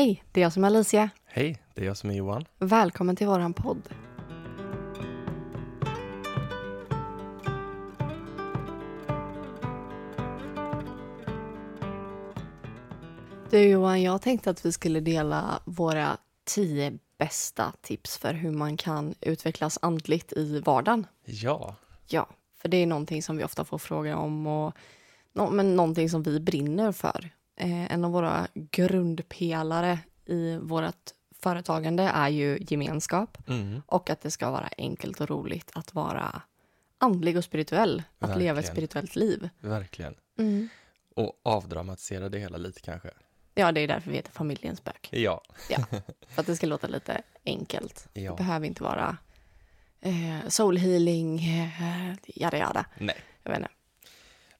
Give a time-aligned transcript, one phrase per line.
[0.00, 1.10] Hej, det är jag som är Alicia.
[1.24, 2.44] Hej, det är jag som är Johan.
[2.58, 3.88] Välkommen till våran podd.
[13.50, 18.76] Du Johan, jag tänkte att vi skulle dela våra tio bästa tips för hur man
[18.76, 21.06] kan utvecklas andligt i vardagen.
[21.24, 21.76] Ja,
[22.06, 24.74] Ja, för det är någonting som vi ofta får frågor om och
[25.32, 27.30] nå- men någonting som vi brinner för.
[27.60, 31.10] Eh, en av våra grundpelare i vårt
[31.42, 36.42] företagande är ju gemenskap mm, och att det ska vara enkelt och roligt att vara
[36.98, 39.48] andlig och spirituell, att leva ett spirituellt liv.
[39.60, 40.14] verkligen.
[40.38, 40.68] Mm.
[41.16, 43.10] Och avdramatisera det hela lite kanske.
[43.54, 45.08] Ja, det är därför vi heter Familjens spök.
[45.12, 45.42] Ja,
[46.28, 48.08] För att det ska låta lite enkelt.
[48.12, 48.34] Det ja.
[48.34, 49.16] behöver inte vara
[50.00, 52.84] eh, soul healing, eh, jada jada.
[52.98, 53.16] Nej.
[53.42, 53.70] Jag vet inte.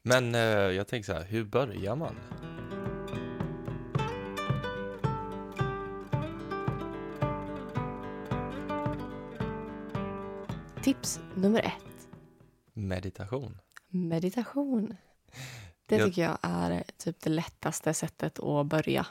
[0.02, 2.16] Men eh, jag tänker så här, hur börjar man?
[10.82, 12.08] Tips nummer ett.
[12.72, 13.60] Meditation.
[13.88, 14.96] Meditation.
[15.86, 19.06] Det Jag- tycker jag är typ det lättaste sättet att börja.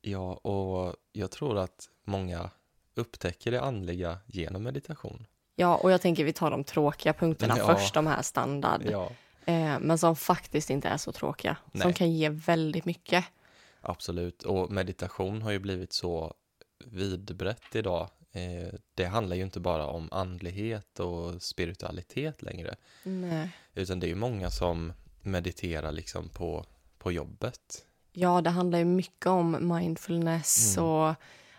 [0.00, 2.50] Ja, och jag tror att många
[2.94, 5.26] upptäcker det andliga genom meditation.
[5.54, 7.66] Ja, och jag tänker vi tar de tråkiga punkterna Ja.
[7.76, 8.82] först, de här standard.
[8.90, 9.10] Ja,
[9.44, 11.56] Eh, men som faktiskt inte är så tråkiga.
[11.72, 11.94] Som Nej.
[11.94, 13.24] kan ge väldigt mycket.
[13.80, 14.42] absolut.
[14.42, 16.34] Och meditation har ju blivit så
[16.84, 18.08] vidbrett idag.
[18.32, 22.74] Eh, det handlar ju inte bara om andlighet och spiritualitet längre.
[23.02, 23.50] Nej.
[23.74, 26.64] Utan det är ju många som mediterar liksom på,
[26.98, 27.84] på jobbet.
[28.12, 30.90] Ja, det handlar ju mycket om mindfulness Mm.
[30.90, 31.14] och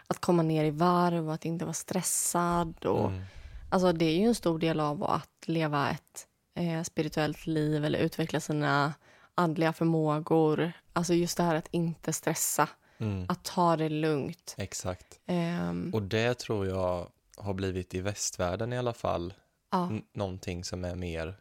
[0.07, 2.85] att komma ner i varv och att inte vara stressad.
[2.85, 3.23] Och, Mm.
[3.71, 7.99] Alltså det är ju en stor del av att leva ett eh, spirituellt liv eller
[7.99, 8.93] utveckla sina
[9.35, 10.71] andliga förmågor.
[10.93, 13.25] Alltså just det här att inte stressa, Mm.
[13.29, 14.55] att ta det lugnt.
[14.57, 15.19] Exakt.
[15.25, 19.33] Ehm, Och det tror jag har blivit i västvärlden i alla fall
[19.71, 21.35] ja, någonting som är mer,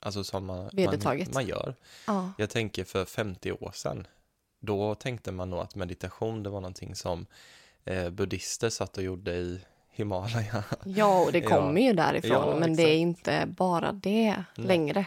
[0.00, 1.74] alltså som man, man, man gör.
[2.06, 4.06] ja, Jag tänker för 50 år sedan,
[4.60, 7.26] då tänkte man nog att meditation det var någonting som
[7.84, 9.60] eh, buddhister satt och gjorde i
[9.90, 10.64] Himalaya.
[10.84, 11.48] ja, och det Ja.
[11.48, 12.30] kommer ju därifrån.
[12.48, 13.28] Ja, men det är exakt.
[13.28, 14.66] inte bara det Nej.
[14.66, 15.06] längre.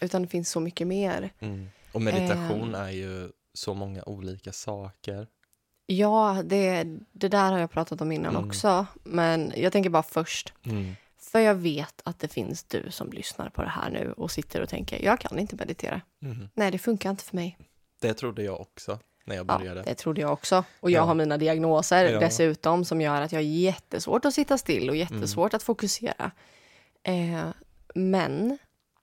[0.00, 1.30] Utan det finns så mycket mer.
[1.38, 1.68] Mm.
[1.92, 2.82] Och meditation Ehm.
[2.82, 5.26] är ju så många olika saker.
[5.86, 8.48] Ja, det, det där har jag pratat om innan Mm.
[8.48, 8.86] också.
[9.04, 10.52] Men jag tänker bara först.
[10.62, 10.94] Mm.
[11.18, 14.60] För jag vet att det finns du som lyssnar på det här nu och sitter
[14.60, 16.00] och tänker, jag kan inte meditera.
[16.22, 16.48] Mm.
[16.54, 17.58] Nej, det funkar inte för mig.
[18.00, 19.82] Det trodde jag också när jag Ja, började.
[19.82, 20.64] det trodde jag också.
[20.80, 21.04] Och jag Ja.
[21.06, 22.20] har mina diagnoser Ja.
[22.20, 26.30] dessutom som gör att jag har jättesvårt att sitta still och jättesvårt att fokusera.
[27.02, 27.48] Eh,
[27.94, 28.58] men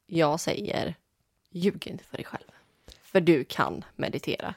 [0.06, 0.96] jag säger,
[1.50, 2.48] ljug inte för dig själv.
[3.12, 4.53] För du kan meditera.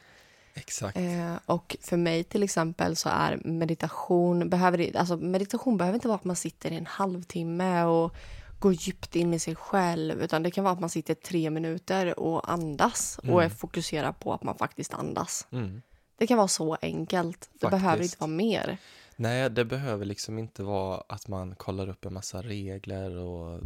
[0.54, 0.96] Exakt.
[0.96, 6.08] Eh, och för mig till exempel så är meditation, behöver, det- alltså meditation behöver inte
[6.08, 8.14] vara att man sitter i en halvtimme och
[8.58, 12.18] går djupt in i sig själv, utan det kan vara att man sitter tre minuter
[12.20, 15.46] och andas och är fokuserad på att man faktiskt andas.
[15.52, 15.82] Mm.
[16.16, 17.40] Det kan vara så enkelt.
[17.40, 17.70] Det Faktiskt.
[17.70, 18.78] behöver inte vara mer.
[19.16, 23.60] Nej, det behöver liksom inte vara att man kollar upp en massa regler och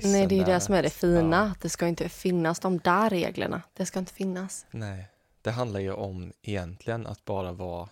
[0.00, 1.36] this Nej, det är det som är det fina.
[1.36, 1.42] Ja.
[1.42, 3.62] att Det ska inte finnas de där reglerna.
[3.74, 4.66] Det ska inte finnas.
[4.70, 5.08] Nej,
[5.42, 7.88] det handlar ju om egentligen att bara vara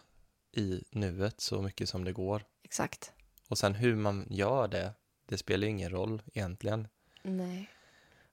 [0.57, 2.43] i nuet så mycket som det går.
[2.65, 3.13] Exakt.
[3.49, 4.93] Och sen hur man gör det,
[5.29, 6.89] det spelar ju ingen roll egentligen.
[7.23, 7.71] Nej.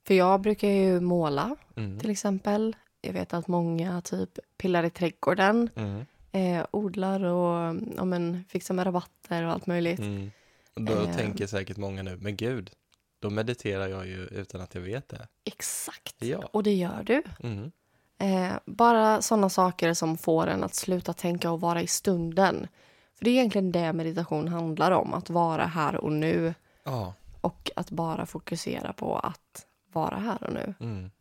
[0.08, 2.00] För jag brukar ju måla Mm.
[2.00, 2.76] till exempel.
[3.02, 6.06] Jag vet att många typ pillar i trädgården, Mm.
[6.32, 10.00] eh, odlar och ja, men, fixar med rabatter och allt möjligt.
[10.00, 10.32] Mm.
[10.74, 11.16] Och då Eh.
[11.16, 12.72] tänker säkert många nu, men gud,
[13.20, 15.28] då mediterar jag ju utan att jag vet det.
[15.44, 16.16] Exakt.
[16.20, 16.38] Ja.
[16.54, 17.24] Och det gör du.
[17.44, 17.72] Mm.
[18.20, 22.68] Eh, bara sådana saker som får en att sluta tänka och vara i stunden.
[23.16, 27.14] För det är egentligen det meditation handlar om, att vara här och nu Ja.
[27.42, 30.74] och att bara fokusera på att vara här och nu.
[30.80, 31.12] Mm.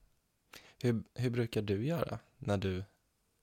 [0.83, 2.85] Hur, hur brukar du göra när du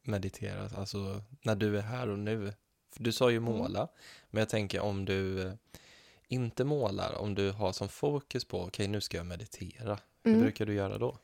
[0.03, 0.69] mediterar?
[0.77, 2.53] Alltså när du är här och nu?
[2.95, 3.53] För du sa ju Mm.
[3.57, 3.87] måla,
[4.29, 5.51] men jag tänker om du
[6.33, 9.97] inte målar, om du har som fokus på, okej nu ska jag meditera.
[10.23, 10.41] Hur Mm.
[10.41, 11.17] brukar du göra då?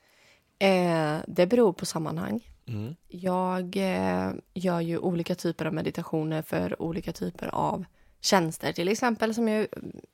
[0.59, 2.47] Eh, det beror på sammanhang.
[2.67, 2.95] Mm.
[3.07, 7.85] Jag eh, gör ju olika typer av meditationer för olika typer av
[8.21, 9.67] tjänster till exempel som jag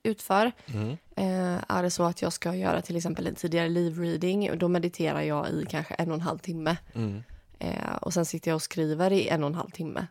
[0.03, 0.51] utför.
[0.73, 0.89] Mm.
[1.15, 5.21] Eh, är det så att jag ska göra till exempel en tidigare live-reading då mediterar
[5.21, 6.77] jag i kanske en och en halv timme.
[6.95, 7.23] Mm.
[7.59, 10.07] Eh, och sen sitter jag och skriver i en och en halv timme.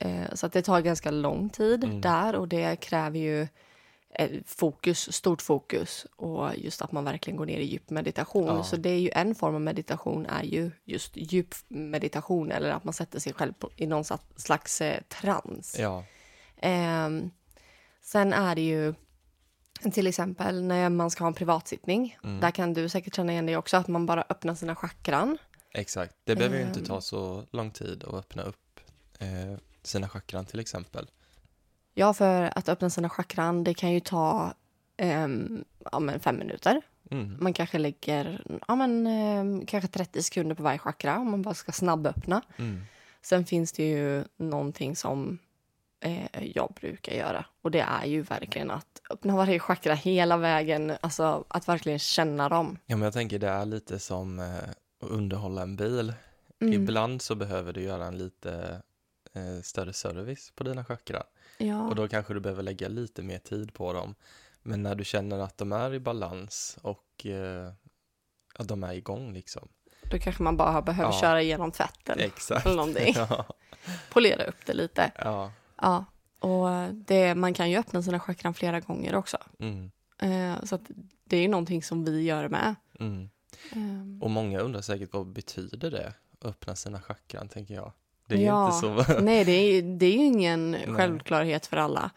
[0.00, 2.00] Eh, så att det tar ganska lång tid Mm.
[2.00, 3.48] där och det kräver ju
[4.46, 8.46] fokus, stort fokus och just att man verkligen går ner i djup meditation.
[8.46, 8.64] Ja.
[8.64, 12.84] Så det är ju en form av meditation är ju just djup meditation eller att
[12.84, 14.04] man sätter sig själv på, i någon
[14.36, 15.76] slags eh, trans.
[15.78, 16.04] Ja,
[16.60, 17.30] Ehm,
[18.02, 18.94] sen är det ju
[19.92, 22.18] till exempel när man ska ha en privatsittning.
[22.24, 22.40] Mm.
[22.40, 25.38] Där kan du säkert känna igen dig också, att man bara öppnar sina chakran.
[25.74, 26.14] exakt.
[26.24, 26.86] Det behöver ju inte Ehm.
[26.86, 28.80] ta så lång tid att öppna upp
[29.18, 31.06] eh, sina chakran till exempel.
[31.98, 34.54] Ja, för att öppna sina chakran, det kan ju ta
[34.96, 36.82] ehm, ja, men fem minuter.
[37.10, 37.36] Mm.
[37.40, 41.54] Man kanske lägger ja, men, ehm, kanske 30 sekunder på varje chakra om man bara
[41.54, 42.42] ska snabböppna.
[42.56, 42.82] Mm.
[43.22, 45.38] Sen finns det ju någonting som
[46.00, 50.92] eh, jag brukar göra och det är ju verkligen att öppna varje chakra hela vägen,
[51.00, 52.78] alltså att verkligen känna dem.
[52.86, 54.58] Ja, men jag tänker det är lite som eh,
[55.02, 56.12] att underhålla en bil.
[56.60, 56.74] Mm.
[56.74, 58.82] Ibland så behöver du göra en lite
[59.34, 61.24] eh, större service på dina chakran.
[61.58, 61.82] Ja.
[61.88, 64.14] Och då kanske du behöver lägga lite mer tid på dem.
[64.62, 67.72] Men när du känner att de är i balans och eh,
[68.54, 69.68] att de är igång liksom.
[70.10, 71.20] Då kanske man bara behöver Ja.
[71.20, 72.66] köra igenom tvätten Exakt.
[72.66, 73.14] eller någonting.
[73.16, 73.46] Ja,
[74.10, 75.12] Polera upp det lite.
[75.18, 75.52] ja.
[75.82, 76.04] Ja,
[76.38, 79.38] och det, man kan ju öppna sina chakran flera gånger också.
[79.58, 79.90] Mm,
[80.20, 80.78] Eh, så
[81.24, 82.74] det är ju någonting som vi gör med.
[83.00, 83.30] mm.
[83.72, 86.12] Eh, Och många undrar säkert vad betyder det?
[86.42, 87.92] Öppna sina chakran, tänker jag.
[88.28, 88.66] Det är Ja.
[88.66, 89.20] inte så...
[89.20, 92.10] nej, det är, det är ju ingen självklarhet för alla.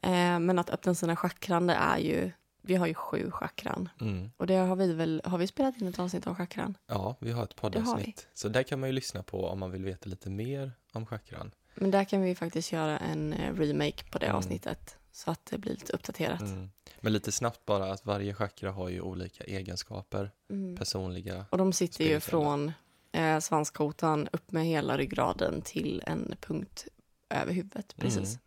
[0.00, 2.32] Eh, men att öppna sina chakran, det är ju...
[2.66, 3.88] Vi har ju sju chakran.
[4.00, 4.30] Mm.
[4.36, 5.22] Och det har vi väl...
[5.24, 6.76] Har vi spelat in ett avsnitt om chakran?
[6.86, 8.26] Ja, vi har ett poddavsnitt.
[8.34, 11.50] Så där kan man ju lyssna på om man vill veta lite mer om chakran.
[11.74, 14.36] Men där kan vi faktiskt göra en eh, remake på det Mm.
[14.36, 14.96] avsnittet.
[15.12, 16.40] Så att det blir lite uppdaterat.
[16.40, 16.70] Mm.
[17.00, 20.76] Men lite snabbt bara att varje chakra har ju olika egenskaper, Mm.
[20.76, 21.46] personliga.
[21.50, 22.72] Och de sitter ju från
[23.14, 26.86] eh, svanskotan upp med hela ryggraden till en punkt
[27.30, 27.96] över huvudet.
[27.96, 28.28] Precis.
[28.28, 28.40] Mm.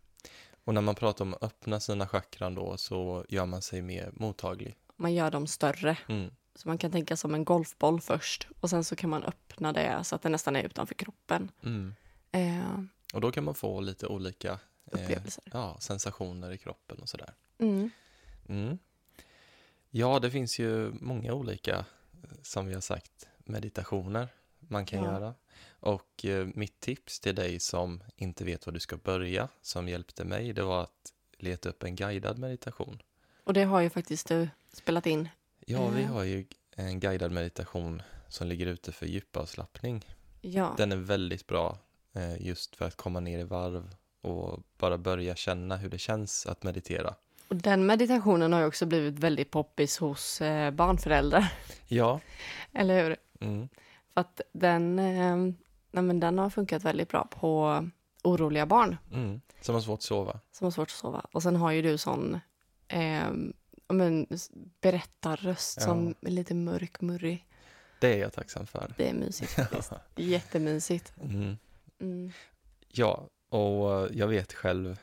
[0.64, 4.12] Och när man pratar om att öppna sina chakran då så gör man sig mer
[4.14, 4.76] mottaglig.
[4.96, 5.98] Man gör dem större.
[6.08, 6.32] Mm.
[6.56, 8.48] Så man kan tänka som en golfboll först.
[8.60, 11.52] Och sen så kan man öppna det så att det nästan är utanför kroppen.
[11.64, 11.96] Mm.
[12.32, 12.84] Eh,
[13.14, 14.60] Och då kan man få lite olika
[14.94, 15.18] eh,
[15.54, 17.34] ja, sensationer i kroppen och sådär.
[17.60, 17.90] Mm.
[18.50, 18.78] Mm.
[19.90, 21.86] Ja, det finns ju många olika,
[22.42, 24.28] som vi har sagt, meditationer
[24.68, 25.12] man kan Ja.
[25.12, 25.34] göra.
[25.80, 30.26] Och eh, mitt tips till dig som inte vet var du ska börja, som hjälpte
[30.26, 33.02] mig, det var att leta upp en guidad meditation.
[33.44, 35.30] Och det har ju faktiskt du spelat in.
[35.66, 36.08] Ja, vi Eh.
[36.12, 40.06] har ju en guidad meditation som ligger ute för djupavslappning.
[40.42, 40.74] Ja.
[40.78, 41.78] Den är väldigt bra
[42.14, 46.46] eh, just för att komma ner i varv och bara börja känna hur det känns
[46.46, 47.16] att meditera.
[47.48, 51.54] Och den meditationen har ju också blivit väldigt poppis hos eh, barnföräldrar.
[51.88, 52.20] Ja,
[52.74, 53.18] Eller hur?
[53.40, 53.70] mm.
[54.18, 55.36] Att den, eh,
[55.92, 57.90] nej men den har funkat väldigt bra på
[58.24, 59.42] oroliga barn Mm.
[59.62, 60.40] som har svårt att sova.
[60.52, 61.26] som har svårt att sova.
[61.32, 62.40] Och sen har ju du sån
[62.88, 63.32] eh,
[63.90, 64.28] men,
[64.82, 65.84] berättarröst Ja.
[65.84, 67.46] som är lite mörk, murrig.
[68.02, 68.94] Det är jag tacksam för.
[68.98, 69.92] Det är mysigt faktiskt.
[70.16, 71.14] Jättemysigt.
[71.24, 71.58] Mm.
[72.00, 72.32] Mm.
[72.88, 75.00] Ja, och eh, jag vet själv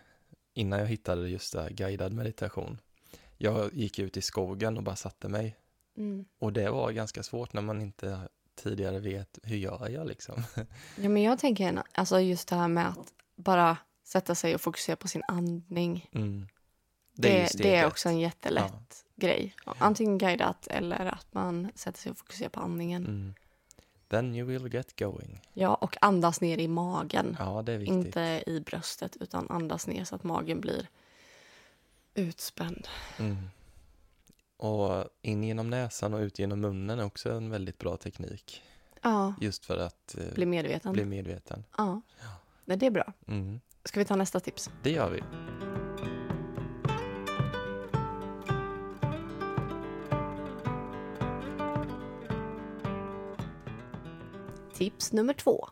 [0.54, 2.78] innan jag hittade just det här guidad meditation.
[3.38, 5.56] Jag gick ut i skogen och bara satte mig.
[5.96, 6.24] Mm.
[6.38, 8.20] Och det var ganska svårt när man inte
[8.54, 10.42] tidigare vet hur gör jag liksom.
[10.96, 14.96] Ja, men jag tänker alltså just det här med att bara sätta sig och fokusera
[14.96, 16.10] på sin andning.
[16.12, 16.48] Mm.
[17.16, 17.92] Det, det, är ett.
[17.92, 19.54] också en jättelätt grej.
[19.64, 23.06] Antingen guidat eller att man sätter sig och fokuserar på andningen.
[23.06, 23.34] Mm.
[24.08, 25.40] Then you will get going.
[25.52, 27.36] Ja, och andas ner i magen.
[27.38, 27.96] Ja, det är viktigt.
[27.96, 30.88] Inte i bröstet, utan andas ner så att magen blir
[32.14, 32.88] utspänd.
[33.18, 33.36] Mm.
[34.64, 38.62] Och in genom näsan och ut genom munnen är också en väldigt bra teknik.
[39.02, 40.92] Ja, Just för att eh, bli medveten.
[40.92, 41.64] bli medveten.
[41.76, 42.00] Ja.
[42.64, 43.12] Nej, det är bra.
[43.26, 43.60] Mm.
[43.84, 44.70] Ska vi ta nästa tips?
[44.82, 45.22] Det gör vi.
[54.74, 55.68] Tips nummer två.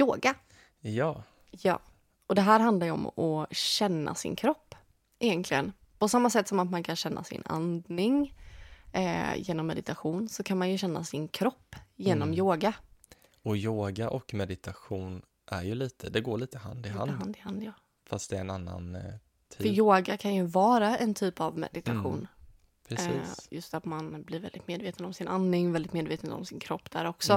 [0.00, 0.34] Yoga.
[0.80, 1.22] Ja.
[1.50, 1.80] Ja,
[2.26, 4.74] och det här handlar ju om att känna sin kropp
[5.18, 5.72] egentligen.
[5.98, 8.34] På samma sätt som att man kan känna sin andning
[8.92, 12.38] eh, genom meditation så kan man ju känna sin kropp genom Mm.
[12.38, 12.72] yoga.
[13.42, 17.10] Och yoga och meditation är ju lite, det går lite hand i Lite hand.
[17.10, 17.72] hand i hand, ja.
[18.06, 19.02] Fast det är en annan eh,
[19.56, 19.78] För tid.
[19.78, 22.28] yoga kan ju vara en typ av meditation.
[22.88, 23.48] Eh, Precis.
[23.50, 27.04] just att man blir väldigt medveten om sin andning, väldigt medveten om sin kropp där
[27.04, 27.32] också.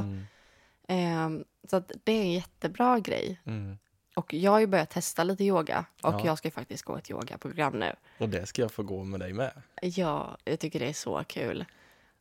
[0.88, 1.38] Mm.
[1.38, 3.42] Eh, så att det är en jättebra grej.
[3.46, 3.78] Mm.
[4.20, 6.22] Och jag har ju börjat testa lite yoga och Ja.
[6.26, 7.96] jag ska faktiskt gå ett yogaprogram nu.
[8.18, 9.52] Och det ska jag få gå med dig med.
[9.82, 11.66] Ja, jag tycker det är så kul.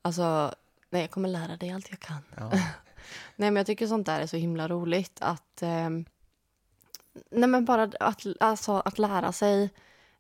[0.03, 0.55] Alltså,
[0.91, 2.19] nej, jag kommer lära dig allt jag kan.
[2.37, 2.51] Ja.
[3.37, 5.63] Nej, men jag tycker sånt där är så himla roligt att...
[5.63, 6.05] ehm,
[7.31, 9.71] nej, men bara att, alltså, att lära sig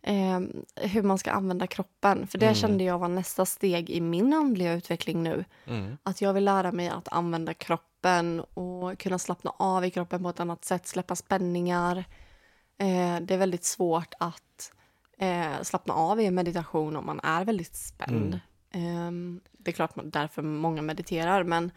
[0.02, 0.40] eh,
[0.76, 2.26] hur man ska använda kroppen.
[2.26, 2.54] För det Mm.
[2.54, 5.44] kände jag var nästa steg i min andliga utveckling nu.
[5.66, 5.98] Mm.
[6.02, 7.87] Att jag vill lära mig att använda kroppen
[8.54, 11.96] och kunna slappna av i kroppen på ett annat sätt, släppa spänningar.
[12.78, 14.72] Eh, det är väldigt svårt att
[15.18, 18.40] eh, slappna av i en meditation om man är väldigt spänd.
[18.70, 19.10] Eh,
[19.52, 21.70] det är klart därför många mediterar, men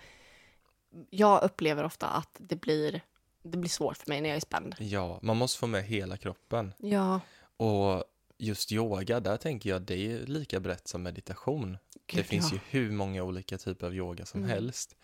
[1.09, 3.01] jag upplever ofta att det blir,
[3.43, 4.75] det blir svårt för mig när jag är spänd.
[4.79, 6.73] Ja, man måste få med hela kroppen.
[6.77, 7.19] Ja,
[7.57, 8.03] Och
[8.37, 11.77] just yoga, där tänker jag det är lika brett som meditation.
[12.05, 12.57] det gud, finns ja.
[12.71, 14.49] ju hur många olika typer av yoga som Mm.
[14.49, 14.95] helst.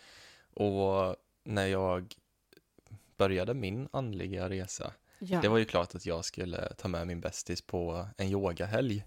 [0.61, 2.13] Och när jag
[3.17, 5.41] började min andliga resa, Ja.
[5.41, 9.05] det var ju klart att jag skulle ta med min bästis på en yogahelg.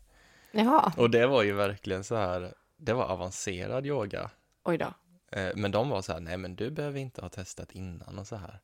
[0.52, 4.30] Jaha, Och det var ju verkligen så här, det var avancerad yoga.
[4.64, 4.95] oj då.
[5.33, 8.26] Eh, Men de var så här, nej men du behöver inte ha testat innan och
[8.26, 8.61] så här.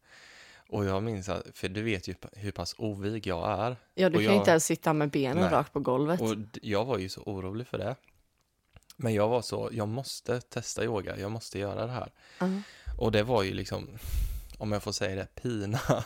[0.69, 3.77] Och jag minns att, för du vet ju hur pass ovig jag är.
[3.95, 5.51] Ja, du Och kan jag- inte ens sitta med benen Nej.
[5.51, 6.21] rakt på golvet.
[6.21, 7.97] Och jag var ju så orolig för det.
[8.97, 12.13] Men jag var så, jag måste testa yoga, jag måste göra det här.
[12.39, 12.49] Ja.
[12.99, 13.89] Och det var ju liksom,
[14.59, 15.81] om jag får säga det, pina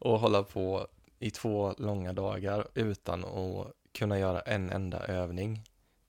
[0.00, 0.86] att hålla på
[1.18, 5.64] i två långa dagar utan att kunna göra en enda övning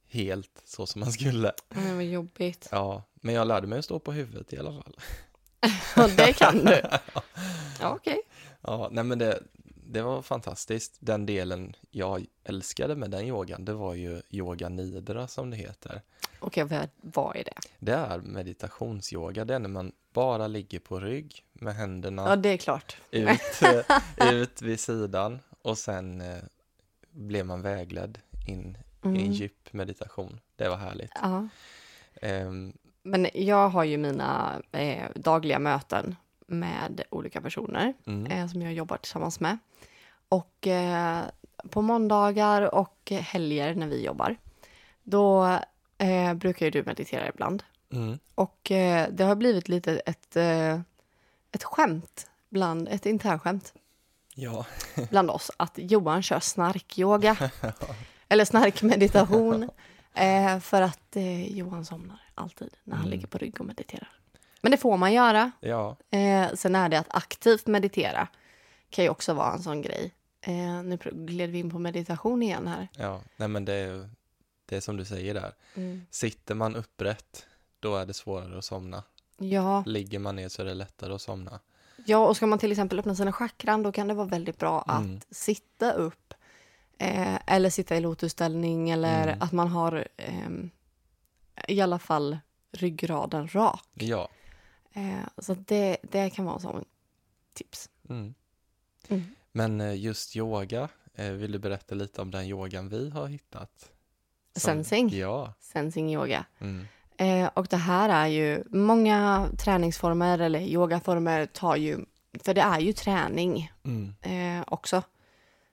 [0.07, 1.53] helt så som man skulle.
[1.69, 2.67] Men vad jobbigt.
[2.71, 4.95] Ja, men jag lärde mig att stå på huvudet i alla fall.
[5.95, 6.81] Ja, det kan du.
[7.79, 8.21] Ja, okej.
[8.61, 9.43] Ja, nej men det,
[9.85, 10.97] det var fantastiskt.
[10.99, 16.01] Den delen jag älskade med den yogan, det var ju yoga nidra som det heter.
[16.43, 17.53] Okej, vad, vad är det?
[17.79, 22.49] Det är meditationsyoga, det är när man bara ligger på rygg med händerna Ja, det
[22.49, 22.97] är klart.
[23.11, 23.41] ut,
[24.17, 26.43] eh, ut vid sidan och sen eh,
[27.11, 29.31] blev man vägledd in i en Mm.
[29.31, 30.39] djup meditation.
[30.55, 31.11] Det var härligt.
[31.21, 31.47] Ja.
[32.21, 32.73] Ehm,
[33.03, 36.15] Men jag har ju mina eh, dagliga möten
[36.47, 39.57] med olika personer mm, eh, som jag jobbar tillsammans med.
[40.29, 41.21] Och eh,
[41.69, 44.35] på måndagar och helger när vi jobbar,
[45.03, 45.57] då
[45.97, 47.63] eh, brukar ju du meditera ibland.
[47.91, 50.79] mm, Och eh, det har blivit lite ett, eh,
[51.51, 53.73] ett skämt, bland, ett internskämt
[54.35, 54.65] ja,
[55.09, 57.37] bland oss att Johan kör snarkyoga.
[58.29, 59.69] eller snarkmeditation.
[60.15, 63.11] Eh, för att eh, Johan somnar alltid när han Mm.
[63.11, 64.09] ligger på rygg och mediterar.
[64.61, 65.51] Men det får man göra.
[65.59, 68.27] ja, Eh, sen är det att aktivt meditera
[68.89, 70.13] kan ju också vara en sån grej.
[70.41, 72.87] Eh, nu gled vi in på meditation igen här.
[72.97, 73.21] ja.
[73.37, 74.09] Nej men det är,
[74.65, 75.53] det är som du säger där.
[75.75, 76.05] Mm.
[76.09, 77.45] Sitter man upprätt,
[77.79, 79.03] då är det svårare att somna.
[79.37, 81.59] Ja, Ligger man ner så är det lättare att somna.
[82.05, 84.85] ja, och ska man till exempel öppna sina chakran då kan det vara väldigt bra
[84.89, 85.17] Mm.
[85.17, 86.33] att sitta upp.
[86.97, 89.41] Eh, eller sitta i lotusställning eller Mm.
[89.41, 90.69] att man har ehm,
[91.67, 92.37] i alla fall
[92.71, 93.87] ryggraden rak.
[93.93, 94.29] Ja.
[94.93, 96.85] Eh, så det, det kan vara som
[97.53, 97.89] tips.
[98.09, 98.33] Mm.
[99.07, 99.23] Mm.
[99.51, 103.91] Men eh, just yoga, eh, vill du berätta lite om den yogan vi har hittat?
[104.55, 105.09] Sensing.
[105.09, 105.53] Ja.
[105.59, 106.45] Sensing yoga.
[106.59, 106.85] Mm.
[107.17, 111.97] Eh, och det här är ju, många träningsformer eller yogaformer tar ju,
[112.43, 114.13] för det är ju träning Mm.
[114.21, 115.01] eh, också.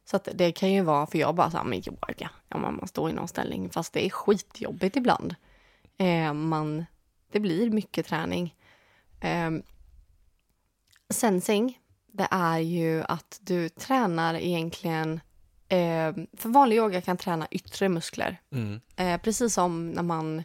[0.04, 2.88] Så att det kan ju vara, för jag bara såhär, men yoga, ja men man
[2.88, 5.34] står i någon ställning, fast det är skitjobbigt ibland.
[5.98, 6.84] Eh, man,
[7.32, 8.54] det blir mycket träning.
[9.20, 9.50] Eh,
[11.10, 11.78] sensing,
[12.12, 15.20] det är ju att du tränar egentligen,
[15.70, 18.40] eh, för vanlig yoga kan träna yttre muskler.
[18.52, 18.80] Mm.
[18.96, 20.42] Eh, precis som när man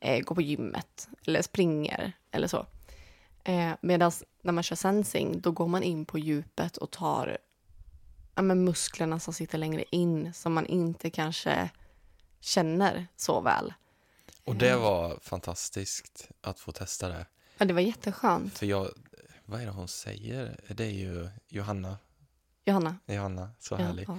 [0.00, 2.66] eh, går på gymmet eller springer eller så.
[3.44, 7.38] Eh, Medan när man kör sensing, då går man in på djupet och tar
[8.34, 11.70] ja, men musklerna som sitter längre in som man inte kanske
[12.40, 13.74] känner så väl.
[14.44, 17.26] Och det var fantastiskt att få testa det.
[17.58, 18.58] Ja, det var jätteskönt.
[18.58, 18.88] För jag,
[19.44, 20.60] vad är det hon säger?
[20.68, 21.98] Det är ju Johanna,
[22.64, 22.96] Johanna?
[23.06, 24.04] Johanna, så Ja, härlig.
[24.08, 24.18] ja.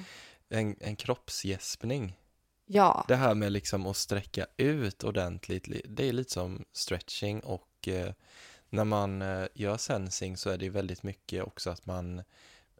[0.53, 2.17] En, en kroppsgäspning.
[2.65, 7.39] ja, Det här med liksom att sträcka ut ordentligt, li- det är lite som stretching
[7.39, 8.13] och eh,
[8.69, 12.19] när man eh, gör sensing så är det väldigt mycket också att man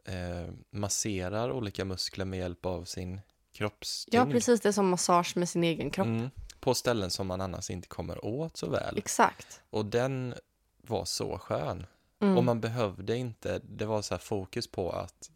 [0.04, 3.20] eh, masserar olika muskler med hjälp av sin
[3.52, 4.28] kroppstyngd.
[4.28, 6.06] ja, precis det är som massage med sin egen kropp.
[6.06, 8.98] Mm, på ställen som man annars inte kommer åt så väl.
[8.98, 9.60] Exakt.
[9.70, 10.34] Och den
[10.76, 11.86] var så skön.
[12.20, 12.36] Mm.
[12.38, 15.30] Och man behövde inte, det var så här fokus på att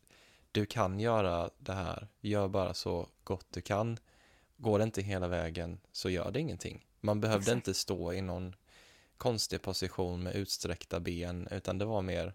[0.58, 3.98] du kan göra det här, gör bara så gott du kan.
[4.56, 6.86] Går det inte hela vägen så gör det ingenting.
[7.00, 7.54] Man behövde Exakt.
[7.56, 8.54] inte stå i någon
[9.16, 12.34] konstig position med utsträckta ben, utan det var mer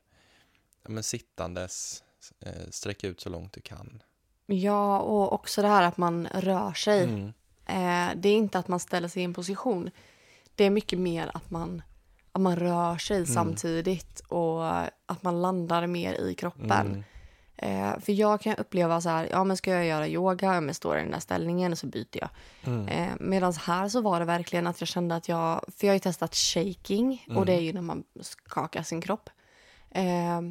[0.84, 2.03] men sittandes,
[2.39, 4.03] eh, sträck ut så långt du kan.
[4.46, 7.03] Ja, och också det här att man rör sig.
[7.03, 7.27] Mm.
[7.65, 9.89] Eh, det är inte att man ställer sig i en position.
[10.56, 11.82] Det är mycket mer att man,
[12.32, 13.27] att man rör sig Mm.
[13.27, 16.88] samtidigt och att man landar mer i kroppen.
[16.88, 17.03] Mm.
[17.57, 20.98] Eh, för jag kan uppleva så här, ja men ska jag göra yoga, men står
[20.98, 22.29] i den där ställningen och så byter jag.
[22.63, 22.88] Mm.
[22.88, 25.95] Eh, Medan här så var det verkligen att jag kände att jag, för jag har
[25.95, 29.29] ju testat shaking och det är ju när man skakar sin kropp.
[29.91, 30.41] Eh,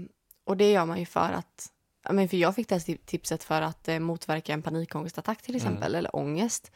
[0.44, 1.66] och det gör man ju för att,
[2.10, 5.94] men för jag fick det här tipset för att eh, motverka en panikångestattack till exempel,
[5.94, 6.70] eller ångest.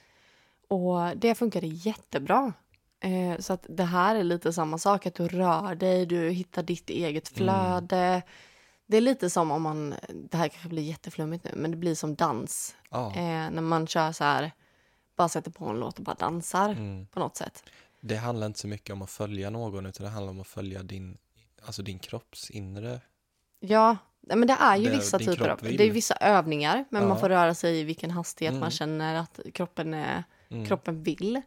[0.68, 2.52] Och det funkade jättebra.
[3.00, 6.62] Eh, så att det här är lite samma sak, att du rör dig, du hittar
[6.62, 8.23] ditt eget flöde.
[8.87, 9.95] Det är lite som om man,
[10.31, 12.76] det här kanske blir jätteflummigt nu, men det blir som dans.
[12.90, 13.07] Ja.
[13.16, 14.52] Eh, när man kör så här,
[15.16, 17.07] bara sätter på en låt och bara dansar Mm.
[17.07, 17.62] på något sätt.
[18.00, 20.83] Det handlar inte så mycket om att följa någon utan det handlar om att följa
[20.83, 21.19] din,
[21.66, 23.00] alltså din kropps inre.
[23.61, 27.09] Ja, men det är ju Det vissa typer av, det är vissa övningar, men Ja.
[27.09, 28.61] man får röra sig i vilken hastighet Mm.
[28.61, 30.66] man känner att kroppen, är, Mm.
[30.66, 31.43] kroppen vill.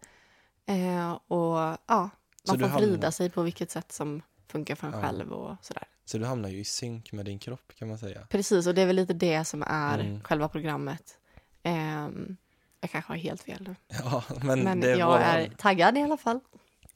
[0.66, 2.10] Eh, och ja,
[2.44, 5.02] Så man du får vrida sig på vilket sätt som funkar för en Ja.
[5.02, 5.84] själv och sådär.
[6.10, 8.22] Så du hamnar ju i synk med din kropp kan man säga.
[8.30, 10.22] Precis, och det är väl lite det som är Mm.
[10.24, 11.18] själva programmet.
[11.64, 12.38] Ehm,
[12.82, 13.76] jag kanske har helt fel nu.
[14.04, 16.40] Ja, men, Men det, jag våran, är taggad i alla fall.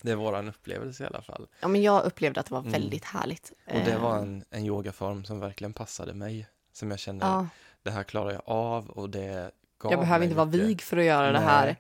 [0.02, 1.48] det är våran upplevelse i alla fall.
[1.60, 2.72] Ja, men jag upplevde att det var Mm.
[2.72, 3.52] väldigt härligt.
[3.68, 6.48] Och det var Ehm, en, en yogaform som verkligen passade mig.
[6.74, 7.48] Som jag kände, Ja,
[7.84, 10.62] det här klarar jag av och det gav jag behöver inte vara mycket.
[10.68, 11.48] vig för att göra det Nej.
[11.48, 11.76] här.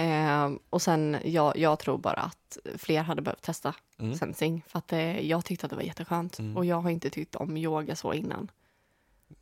[0.00, 4.14] Ehm, och sen, jag, jag tror bara att fler hade behövt testa Mm.
[4.18, 4.64] sensing.
[4.68, 6.38] För att eh, jag tyckte att det var jätteskönt.
[6.38, 6.56] Mm.
[6.56, 8.50] Och jag har inte tyckt om yoga så innan.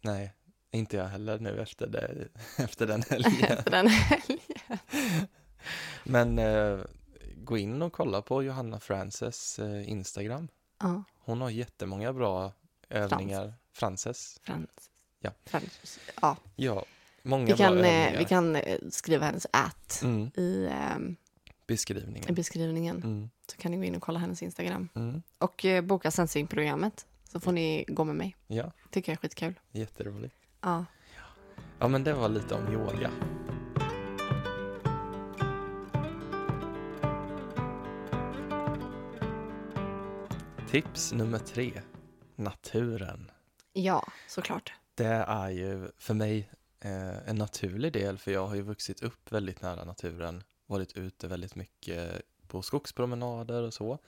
[0.01, 0.33] Nej,
[0.71, 2.29] inte jag heller nu efter, det,
[2.65, 3.45] efter den helgen.
[3.59, 4.39] Efter den helgen.
[6.05, 6.79] Men eh,
[7.37, 10.49] gå in och kolla på Johanna Frances eh, Instagram.
[10.81, 12.53] Ja, Hon har jättemånga bra
[12.89, 13.55] övningar.
[13.73, 14.41] Frances.
[14.43, 14.91] Frans.
[15.21, 15.31] Ja.
[15.45, 15.99] Frans.
[16.23, 16.85] Ja, Ja,
[17.27, 21.17] många vi kan, eh, vi kan eh, skriva hennes at Mm, i, ehm,
[21.47, 22.35] i beskrivningen.
[22.35, 22.97] beskrivningen.
[22.97, 24.89] Mm, Så kan ni gå in och kolla hennes Instagram.
[24.95, 27.07] mm, Och eh, boka sensing-programmet.
[27.33, 28.37] Så får ni gå med mig.
[28.47, 29.55] ja, Tycker jag är skitkul.
[29.73, 30.35] jätteroligt.
[30.61, 30.85] Ja.
[31.79, 33.11] Ja, men det var lite om yoga.
[40.71, 41.73] Tips nummer tre.
[42.37, 43.31] Naturen.
[43.73, 44.73] ja, såklart.
[44.95, 49.33] Det är ju för mig eh, en naturlig del för jag har ju vuxit upp
[49.33, 50.43] väldigt nära naturen.
[50.67, 53.99] Varit ute väldigt mycket på skogspromenader och så.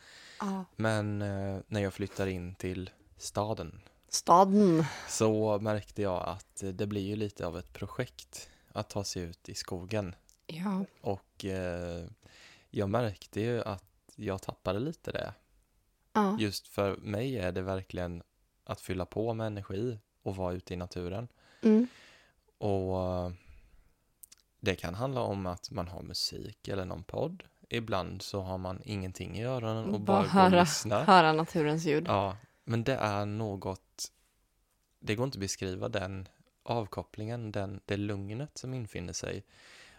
[0.41, 0.65] Ja.
[0.77, 4.85] Men eh, när jag flyttar in till staden Staden.
[5.09, 9.49] så märkte jag att det blir ju lite av ett projekt att ta sig ut
[9.49, 10.15] i skogen.
[10.47, 10.85] Ja.
[11.01, 12.05] Och eh,
[12.71, 13.85] jag märkte ju att
[14.17, 15.35] jag tappade lite det.
[16.13, 16.37] Ja.
[16.41, 18.23] Just för mig är det verkligen
[18.65, 21.29] att fylla på med energi och vara ute i naturen.
[21.63, 21.89] Mm.
[22.59, 23.31] Och eh,
[24.61, 27.45] det kan handla om att man har musik eller någon podd.
[27.71, 31.05] Ibland så har man ingenting i öronen och bara, Bara går och höra, lyssnar.
[31.05, 32.05] höra naturens ljud.
[32.07, 34.13] Ja, men det är något,
[35.01, 36.29] det går inte att beskriva den
[36.63, 39.45] avkopplingen, den, det lugnet som infinner sig.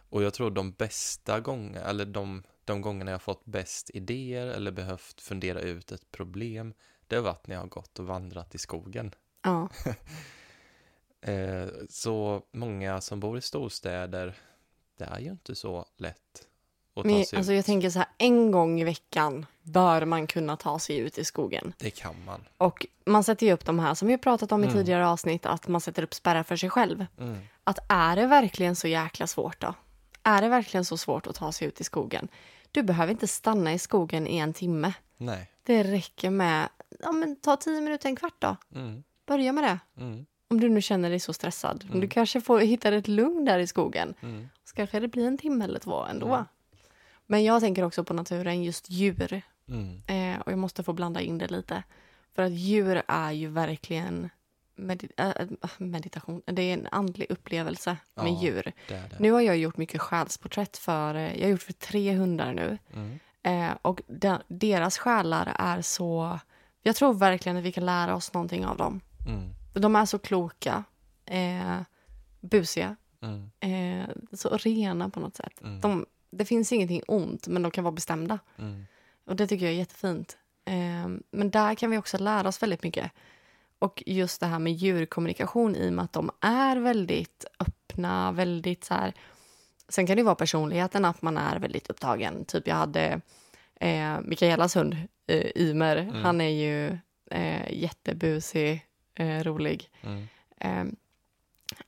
[0.10, 4.72] Och jag tror de bästa gångerna, eller de, de gångerna jag fått bäst idéer eller
[4.72, 6.74] behövt fundera ut ett problem,
[7.08, 9.12] det har varit när jag har gått och vandrat i skogen.
[9.44, 9.70] Ja.
[11.22, 14.34] Eh, så många som bor i storstäder,
[14.98, 16.16] det är ju inte så lätt
[16.96, 17.56] att Men ta sig alltså ut.
[17.56, 21.24] jag tänker så här, en gång i veckan bör man kunna ta sig ut i
[21.26, 21.74] skogen.
[21.78, 22.42] Det kan man.
[22.58, 24.78] Och man sätter ju upp de här som vi pratat om i Mm.
[24.78, 27.06] tidigare avsnitt, att man sätter upp spärrar för sig själv.
[27.20, 27.38] Mm.
[27.64, 29.74] Att är det verkligen så jäkla svårt då?
[30.24, 32.28] Är det verkligen så svårt att ta sig ut i skogen?
[32.72, 34.94] Du behöver inte stanna i skogen i en timme.
[35.18, 35.52] Nej.
[35.64, 38.56] Det räcker med, ja men ta tio minuter, en kvart då.
[38.76, 39.04] Mm.
[39.26, 39.80] Börja med det.
[40.02, 40.26] Mm.
[40.52, 41.86] Om du nu känner dig så stressad.
[41.90, 42.00] Mm.
[42.02, 44.14] Du kanske får hitta ett lugn där i skogen.
[44.22, 44.50] Mm.
[44.64, 46.28] Så kanske det blir en timme eller två ändå.
[46.34, 46.46] Mm.
[47.26, 49.42] Men jag tänker också på naturen, just djur.
[49.68, 50.02] Mm.
[50.08, 51.84] Eh, och jag måste få blanda in det lite.
[52.36, 54.30] För att djur är ju verkligen
[54.76, 56.42] medi- äh, äh, meditation.
[56.46, 58.42] Det är en andlig upplevelse med Ja.
[58.42, 58.64] djur.
[58.88, 59.16] Det det.
[59.20, 62.78] Nu har jag gjort mycket själsporträtt för, eh, jag har gjort för tre hundar nu.
[62.94, 63.20] Mm.
[63.44, 66.40] Eh, och de, deras själar är så,
[66.82, 69.02] jag tror verkligen att vi kan lära oss någonting av dem.
[69.80, 70.84] De är så kloka,
[71.26, 71.78] eh,
[72.40, 73.52] busiga, Mm.
[73.60, 75.62] eh, så rena på något sätt.
[75.62, 75.82] Mm.
[75.82, 78.40] De, det finns ingenting ont, men de kan vara bestämda.
[78.58, 78.86] Mm.
[79.26, 80.38] Och det tycker jag är jättefint.
[80.66, 83.12] Eh, men där kan vi också lära oss väldigt mycket.
[83.80, 88.84] Och just det här med djurkommunikation i och med att de är väldigt öppna, väldigt
[88.84, 89.14] så här...
[89.90, 92.46] Sen kan det vara personligheten att man är väldigt upptagen.
[92.46, 93.22] Typ jag hade
[93.76, 94.96] eh, Mikaelas hund,
[95.28, 95.98] eh, Ymer.
[95.98, 96.24] Mm.
[96.24, 96.98] Han är ju
[97.32, 98.86] eh, jättebusig,
[99.20, 99.90] eh, rolig.
[100.02, 100.28] Mm.
[100.60, 100.94] Eh,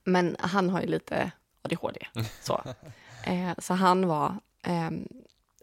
[0.04, 2.00] men han har ju lite ADHD.
[2.41, 2.62] Så,
[3.26, 4.36] eh, så han var...
[4.63, 5.08] ehm,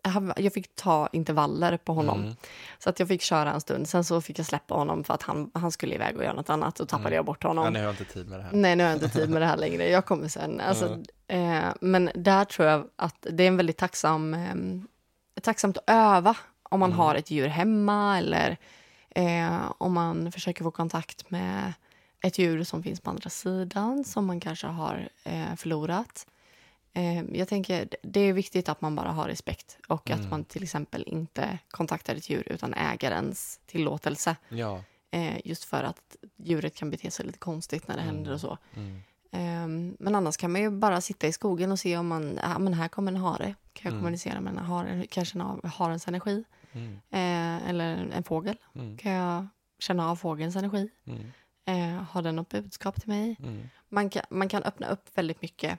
[0.02, 2.20] han- jag fick ta intervaller på honom.
[2.22, 2.37] Mm.
[2.78, 3.88] Så att jag fick köra en stund.
[3.88, 6.50] Sen så fick jag släppa honom för att han, han skulle iväg och göra något
[6.50, 6.81] annat.
[6.81, 7.16] Och tappade Mm.
[7.16, 7.64] jag bort honom.
[7.64, 8.50] Ja, nu har jag inte tid med det här.
[8.52, 9.88] Nej, nu har jag inte tid med det här längre.
[9.90, 10.61] Jag kommer sen.
[10.68, 14.54] Alltså, eh, men där tror jag att det är en väldigt tacksam, eh,
[15.42, 16.98] tacksamt att öva om man Mm.
[16.98, 18.57] har ett djur hemma eller
[19.18, 21.72] eh, om man försöker få kontakt med
[22.20, 26.26] ett djur som finns på andra sidan som man kanske har eh, förlorat.
[26.92, 30.31] Eh, jag tänker det är viktigt att man bara har respekt och att Mm.
[30.31, 34.37] man till exempel inte kontaktar ett djur utan ägarens tillåtelse.
[34.48, 34.83] Ja.
[35.11, 38.14] Eh, just för att djuret kan bete sig lite konstigt när det Mm.
[38.14, 38.59] händer och så.
[38.76, 39.00] Mm.
[39.31, 42.59] Ehm, men annars kan man ju bara sitta i skogen och se om man, ja
[42.59, 43.54] men här kommer en hare.
[43.72, 44.00] Kan jag Mm.
[44.02, 46.44] kommunicera med en hare, kanske av harens energi.
[46.72, 46.92] Mm.
[47.11, 48.57] Eh, eller en fågel.
[48.74, 48.98] Mm.
[48.98, 49.46] Kan jag
[49.78, 50.90] känna av fågelns energi.
[51.04, 51.33] Mm.
[51.64, 53.37] Eh, har den något budskap till mig?
[53.42, 53.68] Mm.
[53.88, 55.78] Man kan, man kan öppna upp väldigt mycket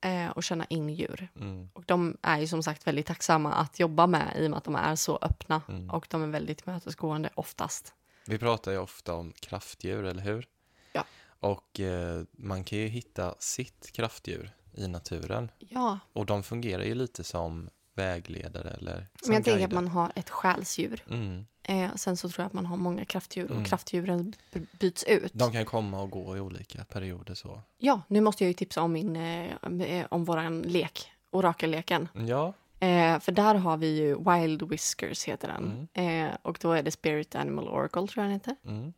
[0.00, 1.28] eh, och känna in djur.
[1.36, 1.68] Mm.
[1.72, 4.64] Och de är ju som sagt väldigt tacksamma att jobba med i och med att
[4.64, 5.62] de är så öppna.
[5.90, 7.94] Och de är väldigt mötesgående oftast.
[8.26, 10.46] Vi pratar ju ofta om kraftdjur, eller hur?
[10.92, 11.04] Ja.
[11.40, 15.50] Och eh, man kan ju hitta sitt kraftdjur i naturen.
[15.58, 20.12] Ja, Och de fungerar ju lite som vägledare eller men jag tänker att man har
[20.14, 21.04] ett själsdjur.
[21.10, 21.46] Mm.
[21.62, 23.58] Eh, sen så tror jag att man har många kraftdjur Mm.
[23.62, 25.32] och kraftdjuren b- byts ut.
[25.34, 27.60] De kan komma och gå i olika perioder så.
[27.78, 29.50] Ja, nu måste jag ju tipsa om, min, eh,
[29.82, 32.08] eh, om våran lek, orakelleken.
[32.28, 32.52] Ja.
[32.80, 35.88] Eh, för där har vi ju Wild Whiskers heter den.
[35.92, 38.56] Eh, och då är det Spirit Animal Oracle tror jag den heter.
[38.64, 38.92] Mm.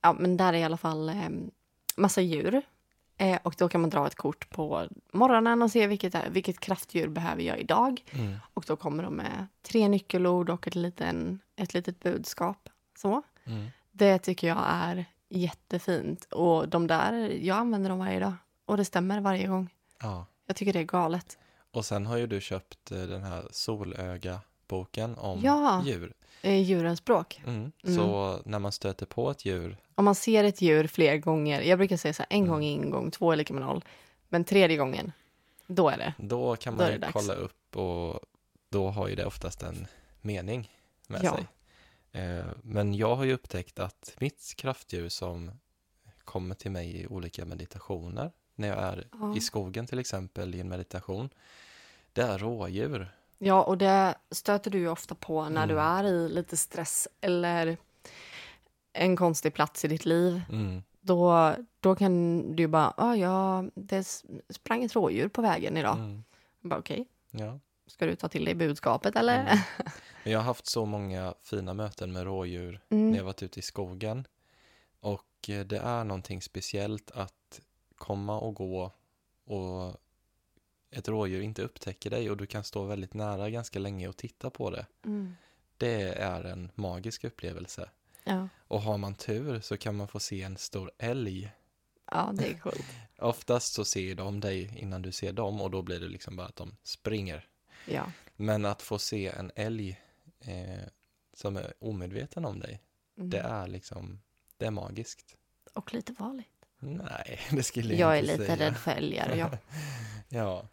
[0.00, 1.14] Ja, men där är i alla fall eh,
[1.96, 2.62] massa djur.
[3.16, 6.60] Eh, och då kan man dra ett kort på morgonen och se vilket, är, vilket
[6.60, 8.04] kraftdjur behöver jag idag.
[8.10, 8.36] Mm.
[8.54, 12.68] Och då kommer de med tre nyckelord och ett, liten, ett litet budskap.
[12.98, 13.22] Så.
[13.44, 13.66] Mm.
[13.92, 16.24] Det tycker jag är jättefint.
[16.24, 18.32] Och de där, jag använder dem varje dag.
[18.64, 19.70] Och det stämmer varje gång.
[20.02, 20.26] Ja.
[20.46, 21.38] Jag tycker det är galet.
[21.70, 23.48] Och sen har ju du köpt eh, den här
[24.68, 25.82] Solöga-boken om Ja.
[25.86, 26.12] djur.
[26.42, 27.40] Eh, djurens språk.
[27.46, 27.72] Mm.
[27.84, 27.96] Mm.
[27.96, 31.78] Så när man stöter på ett djur, Om man ser ett djur fler gånger, jag
[31.78, 32.50] brukar säga så här, en Mm.
[32.50, 33.84] gång ingen gång, två är lika med noll.
[34.28, 35.12] Men tredje gången,
[35.66, 36.14] då är det.
[36.18, 37.12] då kan Då man ju dags.
[37.12, 38.20] kolla upp och
[38.68, 39.86] då har ju det oftast en
[40.20, 40.70] mening
[41.08, 41.32] med Ja.
[41.36, 41.46] sig.
[42.22, 45.50] Eh, Men jag har ju upptäckt att mitt kraftdjur som
[46.24, 49.36] kommer till mig i olika meditationer, när jag är Ja.
[49.36, 51.28] i skogen till exempel i en meditation,
[52.12, 53.14] det är rådjur.
[53.38, 55.84] Ja, och det stöter du ju ofta på när du Mm.
[55.86, 57.76] är i lite stress eller
[58.92, 60.42] en konstig plats i ditt liv.
[60.50, 60.82] Mm.
[61.00, 64.06] Då, då kan du ju bara, ah, ja, det
[64.50, 65.96] sprang ett rådjur på vägen idag.
[65.96, 66.24] Mm.
[66.60, 67.58] Bara, Okej, Ja.
[67.86, 69.40] ska du ta till dig budskapet eller?
[69.40, 69.58] Mm.
[70.24, 73.14] Men jag har haft så många fina möten med rådjur när Mm.
[73.14, 74.26] jag varit ute i skogen.
[75.00, 77.60] Och eh, det är någonting speciellt att
[77.96, 78.90] komma och gå
[79.46, 79.96] och
[80.94, 84.50] ett rådjur inte upptäcker dig och du kan stå väldigt nära ganska länge och titta
[84.50, 84.86] på det.
[85.04, 85.34] Mm.
[85.76, 87.90] Det är en magisk upplevelse.
[88.24, 88.48] Ja.
[88.68, 91.50] Och har man tur så kan man få se en stor älg.
[92.10, 92.86] ja, det är coolt.
[93.18, 96.46] Oftast så ser de dig innan du ser dem och då blir det liksom bara
[96.46, 97.46] att de springer.
[97.86, 98.12] Ja.
[98.36, 100.00] Men att få se en älg
[100.40, 100.84] eh,
[101.34, 102.80] som är omedveten om dig,
[103.16, 103.30] Mm.
[103.30, 104.20] det är liksom,
[104.56, 105.36] det är magiskt.
[105.72, 106.48] Och lite farligt.
[106.78, 108.66] Nej, det skulle jag, Jag är inte lite säga.
[108.70, 109.50] rädd för älgar, ja.
[110.28, 110.68] ja.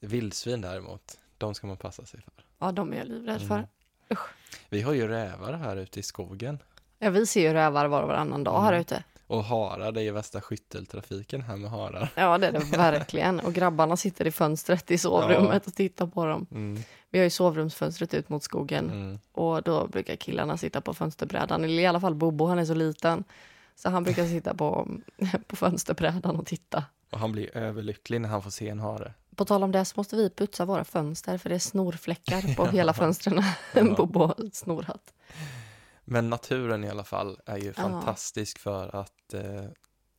[0.00, 2.32] Vildsvin däremot, de ska man passa sig för.
[2.58, 3.54] Ja, de är jag livrädd för.
[3.54, 3.66] Mm.
[4.68, 6.58] Vi har ju rävar här ute i skogen.
[6.98, 8.80] Ja, vi ser ju rävar var och varannan dag här Mm.
[8.80, 9.04] ute.
[9.26, 12.08] Och harar, det är värsta skytteltrafiken här med harar.
[12.14, 13.40] Ja, det är det verkligen.
[13.40, 16.46] Och grabbarna sitter i fönstret i sovrummet och tittar på dem.
[16.50, 20.94] Mm, Vi har ju sovrumsfönstret ut mot skogen mm, och då brukar killarna sitta på
[20.94, 21.64] fönsterbrädan.
[21.64, 23.24] Eller i alla fall Bobo, han är så liten.
[23.76, 24.88] Så han brukar sitta på,
[25.46, 26.84] på fönsterbrädan och titta.
[27.10, 29.12] Och han blir överlycklig när han får se en hare.
[29.38, 32.66] På tal om det så måste vi putsa våra fönster för det är snorfläckar på
[32.72, 33.42] hela fönstren.
[33.96, 35.14] Bobo har snorhatt.
[36.04, 39.64] Men naturen i alla fall är ju fantastisk för att eh,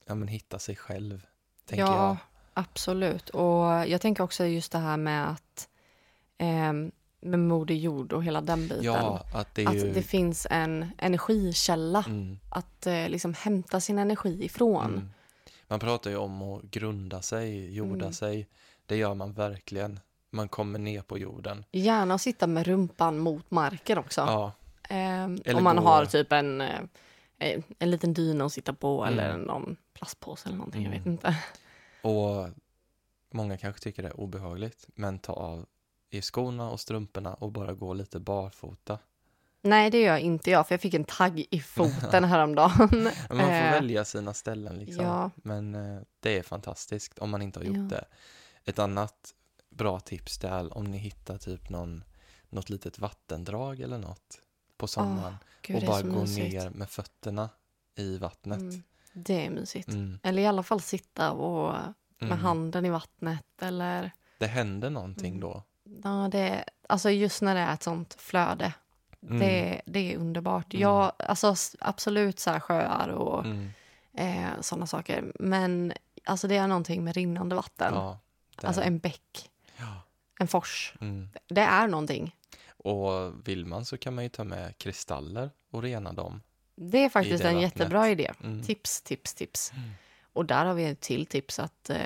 [0.07, 1.25] ja, men hitta sig själv,
[1.65, 2.17] tänker ja, jag.
[2.53, 3.29] absolut.
[3.29, 5.69] Och jag tänker också just det här med att
[6.37, 8.83] ehm, med Moder Jord och hela den biten.
[8.83, 9.93] Ja, att det är att ju...
[9.93, 14.85] det finns en energikälla mm, att eh, liksom hämta sin energi ifrån.
[14.85, 15.09] mm.
[15.67, 18.13] Man pratar ju om att grunda sig, jorda Mm.
[18.13, 18.47] sig.
[18.89, 19.99] Det gör man verkligen.
[20.31, 21.65] Man kommer ner på jorden.
[21.71, 24.21] Gärna sitta med rumpan mot marken också.
[24.21, 24.51] Ja,
[24.89, 26.79] Eller om man gå- har typ en, eh,
[27.39, 29.19] eh, en liten dyna att sitta på Mm.
[29.19, 30.83] eller någon plastpåse eller någonting.
[30.83, 31.11] Jag vet Mm.
[31.11, 31.35] inte.
[32.01, 32.47] och
[33.31, 35.65] många kanske tycker det är obehagligt, men ta av
[36.09, 38.99] i skorna och strumporna och bara gå lite barfota.
[39.61, 43.03] Nej, det gör inte jag, för jag fick en tagg i foten häromdagen.
[43.29, 45.05] Man får Eh, välja sina ställen liksom.
[45.05, 45.31] ja.
[45.35, 47.81] Men eh, det är fantastiskt om man inte har gjort Ja.
[47.97, 48.05] det.
[48.69, 49.33] Ett annat
[49.69, 52.03] bra tips där om ni hittar typ någon,
[52.49, 54.39] något litet vattendrag eller något
[54.77, 55.35] på sommaren.
[55.61, 56.53] Gud, och det är bara gå mysigt.
[56.53, 57.49] ner med fötterna
[57.95, 58.59] i vattnet.
[58.59, 59.87] Mm, det är mysigt.
[59.89, 60.19] Mm.
[60.23, 61.73] Eller i alla fall sitta och
[62.19, 62.39] med Mm.
[62.39, 65.39] handen i vattnet eller Det händer någonting Mm.
[65.39, 65.63] då.
[66.03, 68.73] Ja, det, alltså just när det är ett sånt flöde.
[69.23, 69.39] Mm.
[69.39, 70.73] Det, det är underbart.
[70.73, 70.81] Mm.
[70.81, 73.45] Jag, alltså, absolut så här sjöar och
[74.13, 75.31] eh, sådana saker.
[75.39, 77.93] Men alltså, det är någonting med rinnande vatten.
[77.93, 78.28] Ja, det
[78.63, 80.01] alltså en bäck, ja.
[80.39, 80.93] en fors.
[81.01, 81.29] Mm.
[81.47, 82.35] Det är någonting.
[82.83, 86.41] Och vill man så kan man ju ta med kristaller och rena dem.
[86.75, 87.75] Det är faktiskt det en vattnet.
[87.75, 88.31] jättebra idé.
[88.43, 88.63] Mm.
[88.63, 89.71] Tips, tips, tips.
[89.75, 89.89] Mm.
[90.33, 91.97] Och där har vi ett till tips att eh,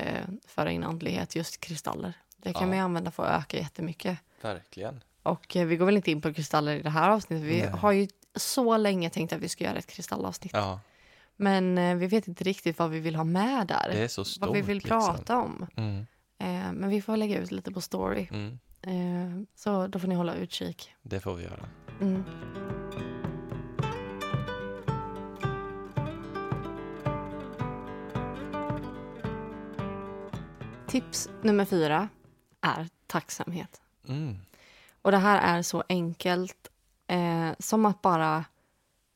[0.48, 2.14] föra in andlighet, just kristaller.
[2.38, 2.68] Det kan Ja.
[2.68, 4.18] man ju använda för att öka jättemycket.
[4.42, 5.04] Verkligen.
[5.24, 7.46] Och eh, vi går väl inte in på kristaller i det här avsnittet.
[7.48, 7.70] Vi Nej.
[7.70, 10.54] har ju så länge tänkt att vi ska göra ett kristallavsnitt.
[10.54, 10.80] Ja,
[11.36, 13.90] Men eh, vi vet inte riktigt vad vi vill ha med där.
[13.92, 14.42] det är så stort.
[14.48, 15.00] vad vi vill liksom.
[15.00, 15.68] prata om.
[15.76, 16.08] Mm.
[16.38, 18.28] Eh, men vi får lägga ut lite på story.
[18.32, 18.60] Mm.
[18.82, 20.94] Eh, så då får ni hålla utkik.
[21.02, 21.66] Det får vi göra.
[22.02, 22.24] Mm.
[30.88, 32.10] Tips nummer fyra
[32.62, 33.82] är tacksamhet.
[34.08, 34.38] Mm.
[35.02, 36.70] Och det här är så enkelt
[37.08, 38.46] eh, som att bara...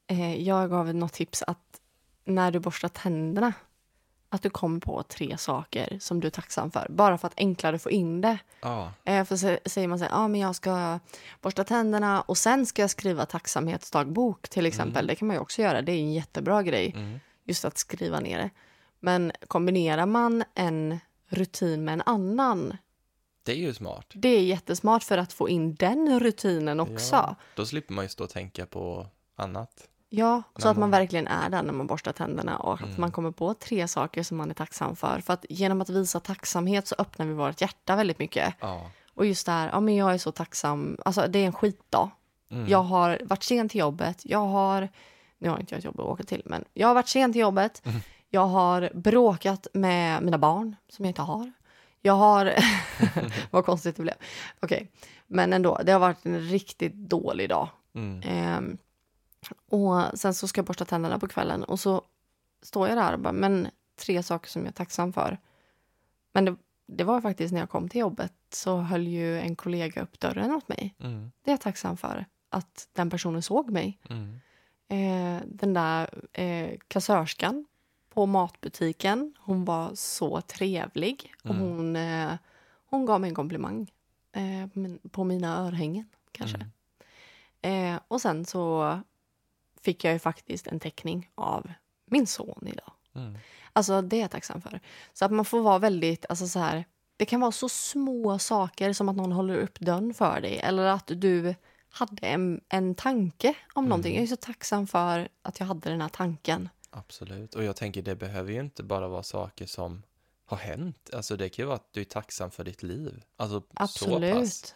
[0.07, 1.81] Eh, jag gav något tips att
[2.25, 3.53] när du borstar tänderna
[4.29, 6.87] att du kommer på tre saker som du är tacksam för.
[6.89, 8.37] Bara för att enklare få in det.
[8.61, 10.99] Ja, Eh, för så säger man så här, ah, men jag ska
[11.41, 15.07] borsta tänderna och sen ska jag skriva tacksamhetsdagbok till exempel.
[15.07, 15.81] Det kan man ju också göra.
[15.81, 16.93] Det är en jättebra grej.
[16.95, 17.19] mm.
[17.43, 18.49] Just att skriva ner det.
[18.99, 22.77] Men kombinerar man en rutin med en annan
[23.43, 24.05] det är ju smart.
[24.13, 27.15] det är jättesmart för att få in den rutinen också.
[27.15, 29.89] Ja, då slipper man ju stå och tänka på annat.
[30.55, 33.01] Så När att man verkligen är där när man borstar tänderna och att Mm.
[33.01, 35.19] man kommer på tre saker som man är tacksam för.
[35.21, 38.53] För att genom att visa tacksamhet så öppnar vi vårt hjärta väldigt mycket.
[38.59, 38.91] Ja.
[39.13, 42.09] Och just det här, ja men jag är så tacksam, alltså det är en skitdag.
[42.51, 42.67] Mm.
[42.67, 44.89] Jag har varit sen till jobbet, jag har,
[45.37, 47.41] nu har inte jag ett jobb att åka till, men jag har varit sen till
[47.41, 47.81] jobbet.
[47.85, 47.99] Mm.
[48.29, 51.51] Jag har bråkat med mina barn som jag inte har.
[52.01, 52.53] Jag har,
[53.51, 54.15] vad konstigt det blev.
[54.59, 54.91] Okej,
[55.27, 57.69] men ändå, det har varit en riktigt dålig dag.
[57.95, 58.21] Mm.
[58.25, 58.77] Ehm,
[59.69, 62.01] och sen så ska jag borsta tänderna på kvällen och så
[62.61, 65.37] står jag där och bara, men tre saker som jag är tacksam för.
[66.33, 70.01] Men det, det var faktiskt när jag kom till jobbet så höll ju en kollega
[70.01, 70.95] upp dörren åt mig.
[70.99, 71.31] Mm.
[71.43, 73.99] Det är jag tacksam för, att den personen såg mig.
[74.09, 74.39] Mm.
[74.89, 77.65] Eh, den där eh, kassörskan
[78.13, 81.33] på matbutiken, hon var så trevlig.
[81.43, 81.61] Och Mm.
[81.61, 82.31] hon, eh,
[82.89, 83.91] hon gav mig en komplimang
[84.31, 86.57] eh, på min- på mina örhängen, kanske.
[87.61, 87.95] Mm.
[87.95, 88.99] Eh, och sen så
[89.87, 91.71] fick jag ju faktiskt en teckning av
[92.05, 92.91] min son idag.
[93.15, 93.37] Mm.
[93.73, 94.79] Alltså det är jag tacksam för.
[95.13, 96.85] Så att man får vara väldigt, alltså så här,
[97.17, 100.83] det kan vara så små saker som att någon håller upp dörren för dig eller
[100.83, 101.55] att du
[101.89, 104.15] hade en, en tanke om någonting.
[104.15, 106.69] Jag är så tacksam för att jag hade den här tanken.
[106.89, 107.55] Absolut.
[107.55, 110.03] Och jag tänker det behöver ju inte bara vara saker som
[110.45, 111.09] har hänt.
[111.13, 113.23] Alltså det kan ju vara att du är tacksam för ditt liv.
[113.35, 114.75] Alltså så pass.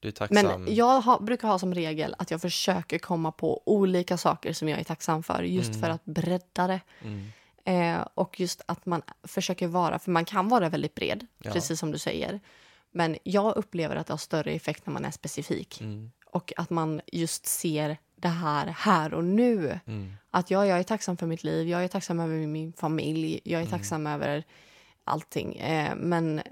[0.00, 0.44] Du är tacksam.
[0.62, 4.68] Men jag ha, brukar ha som regel att jag försöker komma på olika saker som
[4.68, 5.80] jag är tacksam för just Mm.
[5.80, 6.80] för att bredda det.
[7.02, 7.26] Mm.
[7.64, 11.52] Eh, och just att man försöker vara, för man kan vara väldigt bred, Ja.
[11.52, 12.40] precis som du säger.
[12.90, 15.80] Men jag upplever att det har större effekt när man är specifik.
[15.80, 16.10] Mm.
[16.26, 19.80] Och att man just ser det här här och nu.
[19.86, 20.12] Mm.
[20.30, 23.60] Att ja, jag är tacksam för mitt liv, jag är tacksam över min familj, jag
[23.60, 23.70] är Mm.
[23.78, 24.44] tacksam över
[25.04, 25.56] allting.
[25.56, 26.42] Eh, men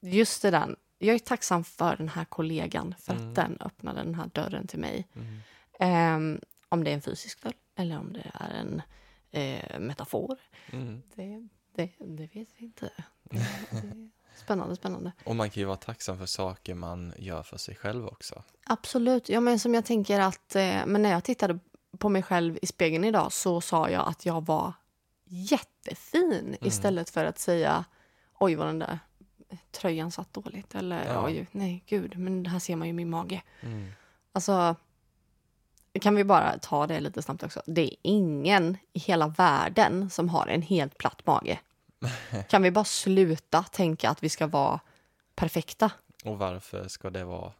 [0.00, 3.28] just det där, jag är tacksam för den här kollegan för Mm.
[3.28, 5.08] att den öppnade den här dörren till mig.
[5.14, 6.34] Mm.
[6.34, 8.82] Eh, om det är en fysisk dörr eller om det är en
[9.30, 10.36] eh, metafor.
[10.72, 11.02] Mm.
[11.14, 12.90] Det, det, det vet vi inte.
[13.22, 13.46] Det,
[14.36, 15.12] spännande, spännande.
[15.24, 18.42] Och man kan ju vara tacksam för saker man gör för sig själv också.
[18.66, 19.28] Absolut.
[19.28, 21.58] Ja, men som jag tänker att eh, men när jag tittade
[21.98, 24.72] på mig själv i spegeln idag så sa jag att jag var
[25.24, 27.84] jättefin istället för att säga
[28.40, 28.98] oj vad den där
[29.70, 31.24] tröjan satt dåligt eller Ja.
[31.24, 33.42] oj nej gud men här ser man ju min mage.
[33.60, 33.92] Mm.
[34.32, 34.76] Alltså
[36.00, 37.62] kan vi bara ta det lite snabbt också.
[37.66, 41.60] Det är ingen i hela världen som har en helt platt mage.
[42.48, 44.80] Kan vi bara sluta tänka att vi ska vara
[45.34, 45.90] perfekta?
[46.24, 47.52] Och varför ska det vara?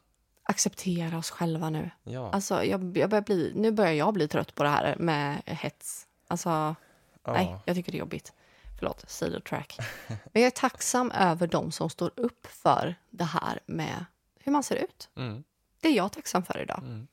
[0.42, 1.90] Acceptera oss själva nu.
[2.02, 2.30] Ja.
[2.30, 6.06] Alltså, jag, jag börjar bli, nu börjar jag bli trött på det här med hets.
[6.28, 7.32] Alltså, ja.
[7.32, 8.32] nej, jag tycker det är jobbigt.
[8.78, 9.78] Förlåt, sidotrack.
[10.08, 14.04] Men jag är tacksam över de som står upp för det här med
[14.40, 15.10] hur man ser ut.
[15.14, 15.44] Mm.
[15.80, 16.78] Det är jag tacksam för idag.
[16.78, 17.06] Mm.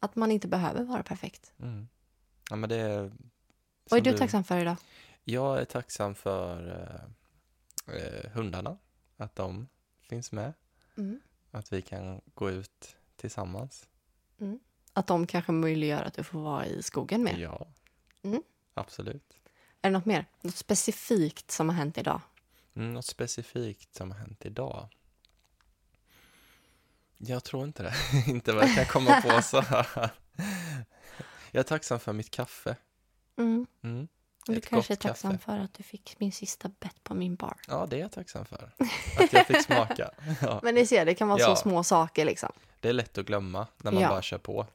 [0.00, 1.52] Att man inte behöver vara perfekt.
[1.58, 1.88] Mm.
[2.50, 3.00] Ja, men det är...
[3.90, 4.76] Vad är som du tacksam för idag?
[5.24, 6.68] Jag är tacksam för
[7.86, 8.78] eh, eh, hundarna,
[9.16, 9.68] att de
[10.00, 10.52] finns med
[10.96, 11.20] Mm.
[11.50, 13.88] Att vi kan gå ut tillsammans.
[14.92, 17.38] Att de kanske möjliggör att du får vara i skogen mer.
[17.38, 17.66] Ja,
[18.22, 18.42] Mm.
[18.74, 19.39] absolut.
[19.82, 20.26] Är det något mer?
[20.40, 22.20] Något specifikt som har hänt idag?
[22.76, 24.88] Mm, något specifikt som har hänt idag?
[27.18, 27.94] Jag tror inte det.
[28.30, 30.10] inte vad jag kan komma på så här.
[31.50, 32.76] Jag är tacksam för mitt kaffe.
[33.38, 33.66] Mm.
[33.82, 34.08] Mm.
[34.46, 35.44] Du kanske är tacksam kaffe.
[35.44, 37.56] för att du fick min sista bett på min bar.
[37.68, 38.72] Ja, det är jag tacksam för.
[39.18, 40.10] Att jag fick smaka.
[40.42, 40.60] Ja.
[40.62, 41.46] Men ni ser, det kan vara Ja.
[41.46, 42.52] så små saker liksom.
[42.80, 44.08] Det är lätt att glömma när man Ja.
[44.08, 44.66] bara kör på.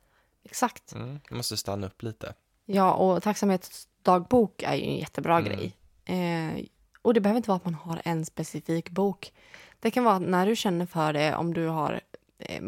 [0.44, 0.94] Exakt.
[0.94, 1.20] Mm.
[1.30, 2.34] Man måste stanna upp lite.
[2.65, 5.51] Ja, och tacksamhetsdagbok är ju en jättebra Mm.
[5.51, 5.75] grej.
[6.06, 6.65] Eh,
[7.01, 9.34] och det behöver inte vara att man har en specifik bok.
[9.80, 12.01] Det kan vara att när du känner för det, om du har
[12.38, 12.62] eh,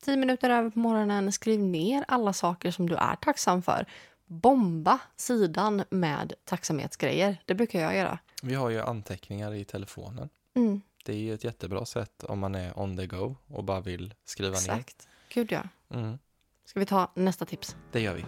[0.00, 3.86] tio minuter över på morgonen, skriv ner alla saker som du är tacksam för.
[4.26, 7.42] Bomba sidan med tacksamhetsgrejer.
[7.44, 8.18] Det brukar jag göra.
[8.42, 10.28] Vi har ju anteckningar i telefonen.
[10.54, 13.80] Mm, Det är ju ett jättebra sätt om man är on the go och bara
[13.80, 15.08] vill skriva exakt.
[15.34, 15.62] Gud ja.
[15.88, 16.00] ner.
[16.00, 16.18] Mm.
[16.64, 17.76] Ska vi ta nästa tips?
[17.92, 18.24] Det gör vi.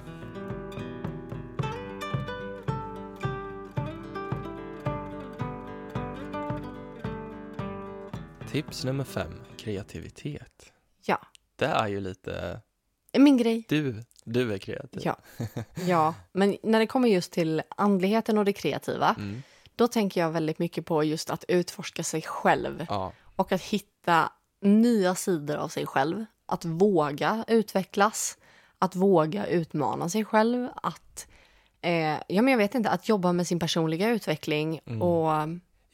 [8.56, 10.72] Tips nummer fem, kreativitet.
[11.06, 11.18] Ja.
[11.56, 12.60] Det är ju lite,
[13.18, 13.64] Min grej.
[13.68, 15.02] du, du är kreativ.
[15.04, 15.16] Ja.
[15.86, 19.42] ja, men när det kommer just till andligheten och det kreativa, Mm.
[19.76, 22.86] då tänker jag väldigt mycket på just att utforska sig själv.
[22.88, 26.24] Ja, och att hitta nya sidor av sig själv.
[26.46, 28.38] Att våga utvecklas,
[28.78, 31.26] att våga utmana sig själv, att
[31.80, 35.02] eh, ja, men jag vet inte, att jobba med sin personliga utveckling Mm.
[35.02, 35.32] och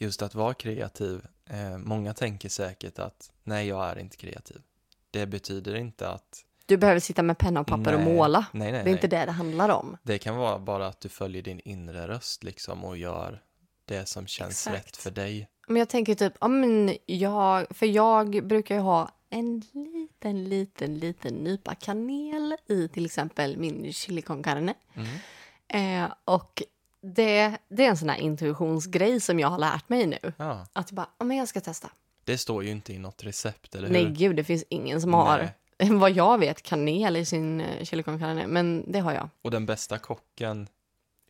[0.02, 1.20] just att vara kreativ.
[1.46, 4.62] Eh, många tänker säkert att nej, jag är inte kreativ.
[5.10, 6.44] Det betyder inte att...
[6.66, 8.14] du behöver sitta med penna och papper och Nej.
[8.14, 8.46] måla.
[8.52, 9.96] Nej, nej, Det är inte det det handlar om.
[10.02, 13.42] Det kan vara bara att du följer din inre röst liksom och gör
[13.84, 14.76] det som känns Exakt.
[14.86, 15.48] rätt för dig.
[15.66, 20.98] Men jag tänker typ, ja men jag, för jag brukar ju ha en liten, liten,
[20.98, 24.74] liten nypa kanel i till exempel min chili con carne.
[24.94, 26.04] Mm.
[26.04, 26.62] Eh, och
[27.02, 30.18] det, det är en sån här intuitionsgrej som jag har lärt mig nu.
[30.36, 31.88] Ja, Att jag bara, ja men jag ska testa.
[32.24, 33.92] det står ju inte i något recept, eller hur?
[33.94, 38.18] Nej gud, det finns ingen som har, vad jag vet, kanel i sin chili con
[38.18, 38.46] carne.
[38.46, 39.28] Men det har jag.
[39.42, 40.68] Och den bästa kocken,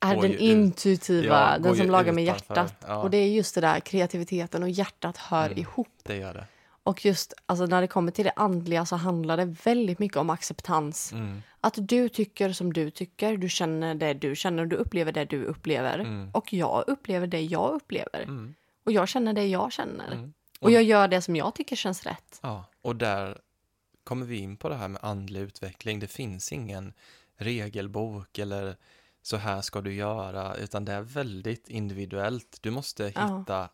[0.00, 2.74] Är den ju ut- intuitiva, Ja, den som lagar med hjärtat.
[2.86, 2.96] Ja.
[3.02, 5.58] Och det är just det där, kreativiteten och hjärtat hör Mm.
[5.58, 5.88] ihop.
[6.02, 6.44] det gör det.
[6.84, 10.30] Och just alltså, när det kommer till det andliga så handlar det väldigt mycket om
[10.30, 11.12] acceptans.
[11.12, 11.42] Mm.
[11.60, 15.44] Att du tycker som du tycker, du känner det du känner, du upplever det du
[15.44, 15.98] upplever.
[15.98, 16.30] Mm.
[16.34, 18.22] Och jag upplever det jag upplever.
[18.22, 18.54] Mm.
[18.84, 20.12] Och jag känner det jag känner.
[20.12, 20.32] Mm.
[20.60, 22.38] Och jag gör det som jag tycker känns rätt.
[22.42, 23.40] Ja, och där
[24.04, 26.00] kommer vi in på det här med andlig utveckling.
[26.00, 26.92] Det finns ingen
[27.36, 28.76] regelbok eller
[29.22, 32.58] så här ska du göra, utan det är väldigt individuellt.
[32.60, 33.38] Du måste Ja.
[33.38, 33.68] hitta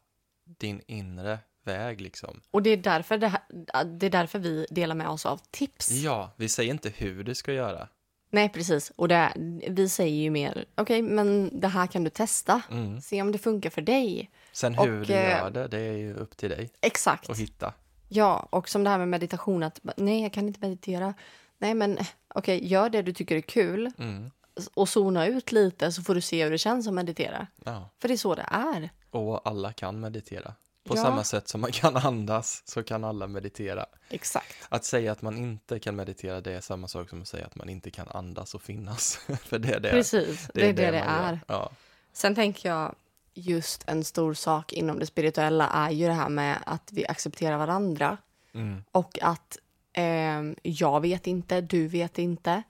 [0.44, 2.40] din inre väg liksom.
[2.50, 3.40] Och det är därför, det här,
[3.84, 5.90] det är därför vi delar med oss av tips.
[5.90, 7.88] Ja, vi säger inte hur du ska göra.
[8.30, 8.92] Nej, precis.
[8.96, 9.32] Och det,
[9.68, 12.62] vi säger ju mer, okej, men det här kan du testa.
[12.70, 13.00] Mm.
[13.00, 14.30] Se om det funkar för dig.
[14.52, 17.30] Sen hur Och, du eh, gör det, det är ju upp till dig Exakt.
[17.30, 17.74] att hitta.
[18.08, 21.14] Ja, och som det här med meditation, att nej, jag kan inte meditera.
[21.58, 21.98] Nej, men
[22.34, 24.30] okej, gör det du tycker är kul Mm.
[24.74, 27.46] och zona ut lite så får du se hur det känns att meditera.
[27.64, 27.90] Ja.
[28.00, 28.90] För det är så det är.
[29.10, 30.54] Och alla kan meditera.
[30.88, 31.02] På Ja.
[31.02, 33.86] samma sätt som man kan andas så kan alla meditera.
[34.08, 34.54] Exakt.
[34.68, 37.56] Att säga att man inte kan meditera det är samma sak som att säga att
[37.56, 39.16] man inte kan andas och finnas.
[39.44, 41.04] För det är det Precis, det är det det, gör.
[41.06, 41.40] är.
[41.46, 41.70] Ja.
[42.12, 42.94] Sen tänker jag
[43.34, 47.58] just en stor sak inom det spirituella är ju det här med att vi accepterar
[47.58, 48.16] varandra.
[48.54, 48.84] Mm.
[48.92, 49.58] Och att
[49.92, 52.62] ehm, jag vet inte, du vet inte.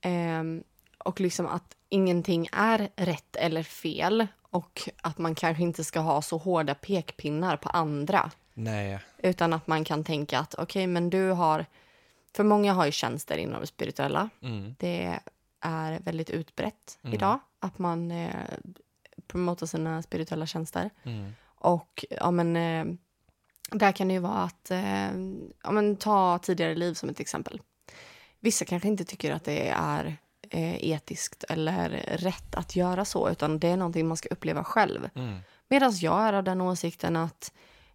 [0.00, 0.62] Ehm,
[0.98, 4.26] och liksom att ingenting är rätt eller fel.
[4.50, 8.30] Och att man kanske inte ska ha så hårda pekpinnar på andra.
[8.54, 11.66] Nej, Utan att man kan tänka att okej, men du har...
[12.36, 14.28] För många har ju tjänster inom det spirituella.
[14.42, 14.74] mm.
[14.78, 15.18] Det
[15.60, 17.14] är väldigt utbrett Mm.
[17.14, 18.34] idag att man eh,
[19.26, 20.90] promotar sina spirituella tjänster.
[21.02, 21.32] Mm.
[21.44, 22.84] Och ja, men, eh,
[23.70, 25.10] där kan det ju vara att eh,
[25.62, 27.60] ja, men, ta tidigare liv som ett exempel.
[28.40, 30.16] Vissa kanske inte tycker att det är
[30.50, 35.08] etiskt eller rätt att göra så, utan det är någonting man ska uppleva själv.
[35.14, 35.38] Mm.
[35.68, 37.52] Medan jag är av den åsikten att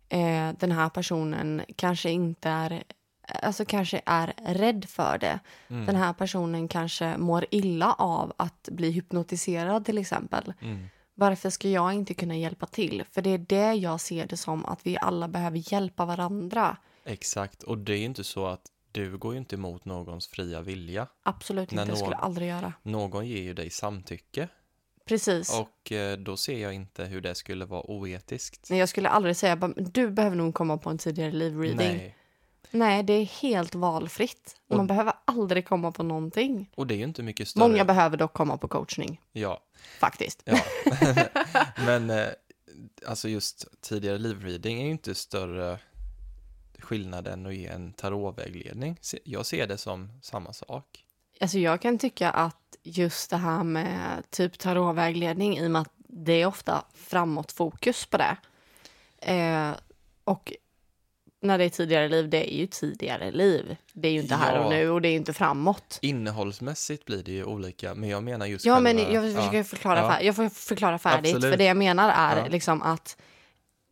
[0.09, 2.83] eh, den här personen kanske inte är
[3.27, 5.39] Alltså kanske är rädd för det.
[5.67, 5.85] Mm.
[5.85, 10.53] Den här personen kanske mår illa av att bli hypnotiserad till exempel.
[10.61, 10.87] Mm.
[11.13, 13.03] Varför ska jag inte kunna hjälpa till?
[13.11, 16.77] För det är det jag ser det som, att vi alla behöver hjälpa varandra.
[17.05, 21.07] Exakt, och det är inte så att du går ju inte emot någons fria vilja.
[21.23, 22.73] Absolut inte, det skulle jag aldrig göra.
[22.83, 24.47] Någon ger ju dig samtycke
[25.05, 25.53] Precis.
[25.59, 28.69] och eh, då ser jag inte hur det skulle vara oetiskt.
[28.69, 31.77] Nej, jag skulle aldrig säga bara, du behöver nog komma på en tidigare liv-reading.
[31.77, 32.15] Nej,
[32.71, 34.55] Nej, det är helt valfritt.
[34.69, 36.71] Man Och- behöver aldrig komma på någonting.
[36.75, 37.67] Och det är ju inte mycket större.
[37.67, 39.61] Många behöver dock komma på coachning, Ja,
[39.99, 40.41] faktiskt.
[40.45, 40.57] ja.
[41.85, 42.25] Men eh,
[43.07, 45.79] alltså just tidigare livreading är ju inte större
[46.79, 48.99] skillnad än att ge en tarotvägledning.
[49.23, 51.05] Jag ser det som samma sak.
[51.39, 55.91] Alltså jag kan tycka att just det här med typ tarotvägledning i och med att
[55.97, 58.37] det är ofta framåtfokus på det.
[59.19, 59.71] Eh,
[60.23, 60.53] och
[61.41, 63.75] när det är tidigare liv, det är ju tidigare liv.
[63.93, 64.63] Det är ju inte här Ja.
[64.63, 65.99] och nu och det är inte framåt.
[66.01, 68.93] Innehållsmässigt blir det ju olika, men jag menar just Ja, själva...
[68.93, 69.63] men jag försöker ja.
[69.63, 70.09] förklara, Ja.
[70.11, 71.35] fär- jag får förklara färdigt.
[71.35, 71.53] Absolut.
[71.53, 72.47] För det jag menar är Ja.
[72.47, 73.17] liksom att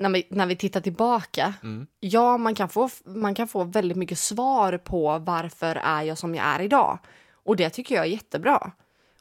[0.03, 1.87] när vi, när vi tittar tillbaka, Mm.
[1.99, 6.35] ja, man kan, få, man kan få väldigt mycket svar på varför är jag som
[6.35, 6.99] jag är idag.
[7.45, 8.71] Och det tycker jag är jättebra.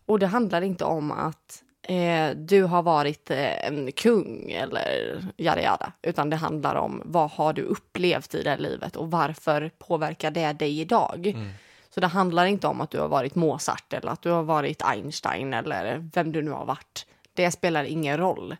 [0.06, 5.62] Och det handlar inte om att eh, du har varit eh, en kung eller yada
[5.62, 9.70] yada, utan det handlar om vad har du upplevt i det här livet och varför
[9.78, 11.26] påverkar det dig idag?
[11.26, 11.50] Mm.
[11.94, 14.82] Så det handlar inte om att du har varit Mozart eller att du har varit
[14.82, 17.06] Einstein eller vem du nu har varit.
[17.34, 18.56] Det spelar ingen roll.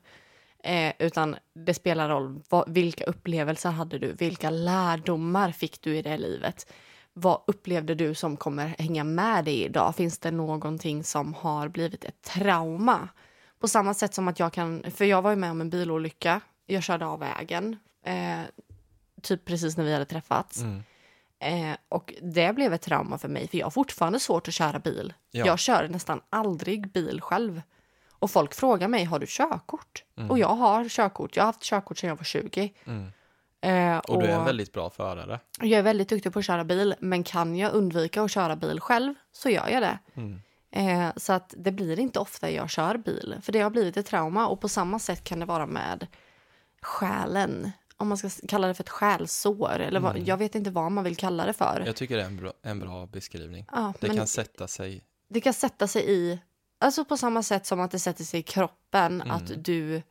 [0.63, 4.13] Eh, utan det spelar roll vad, vilka upplevelser hade du?
[4.13, 6.73] Vilka lärdomar fick du i det livet?
[7.13, 9.97] Vad upplevde du som kommer hänga med dig idag?
[9.97, 13.09] Finns det någonting som har blivit ett trauma?
[13.61, 16.41] På samma sätt som att jag kan, för jag var ju med om en bilolycka.
[16.67, 18.41] Jag körde av vägen, eh,
[19.23, 20.63] typ precis när vi hade träffats.
[20.63, 20.83] Mm.
[21.43, 24.79] Eh, och det blev ett trauma för mig, för jag har fortfarande svårt att köra
[24.79, 25.15] bil.
[25.31, 25.47] Ja.
[25.47, 27.63] Jag kör nästan aldrig bil själv.
[28.23, 30.05] Och folk frågar mig, har du körkort?
[30.17, 30.31] Mm.
[30.31, 31.37] Och jag har körkort.
[31.37, 32.73] Jag har haft körkort sedan jag var 20.
[32.85, 33.13] Mm.
[33.61, 35.41] Eh, Och du är en väldigt bra förare.
[35.61, 38.81] Jag är väldigt duktig på att köra bil, men kan jag undvika att köra bil
[38.81, 39.99] själv så gör jag det.
[40.15, 40.41] Mm.
[40.71, 44.07] Eh, så att det blir inte ofta jag kör bil, för det har blivit ett
[44.07, 44.47] trauma.
[44.49, 46.07] Och på samma sätt kan det vara med
[46.83, 47.71] själen.
[47.97, 50.25] Om man ska kalla det för ett själsår, eller vad, Mm.
[50.25, 51.83] jag vet inte vad man vill kalla det för.
[51.87, 53.67] Jag tycker det är en bra, en bra beskrivning.
[53.73, 55.03] Ja, Det kan sätta sig.
[55.29, 56.39] det kan sätta sig i,
[56.83, 59.31] alltså på samma sätt som att det sätter sig i kroppen, Mm.
[59.31, 60.03] att du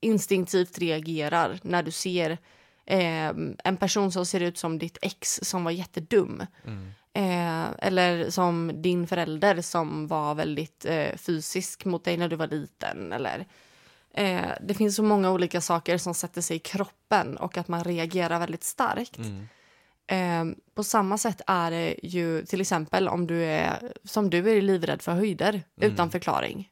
[0.00, 2.30] instinktivt reagerar när du ser
[2.86, 3.32] eh,
[3.64, 6.46] en person som ser ut som ditt ex som var jättedum.
[6.66, 6.92] Mm.
[7.14, 12.46] Eh, eller som din förälder som var väldigt eh, fysisk mot dig när du var
[12.46, 13.12] liten.
[13.12, 13.46] Eller,
[14.14, 17.84] eh, det finns så många olika saker som sätter sig i kroppen och att man
[17.84, 19.16] reagerar väldigt starkt.
[19.18, 19.48] Mm.
[20.06, 20.44] Eh,
[20.74, 25.02] på samma sätt är det ju till exempel om du är som du är livrädd
[25.02, 25.48] för höjder
[25.80, 25.92] Mm.
[25.92, 26.70] utan förklaring.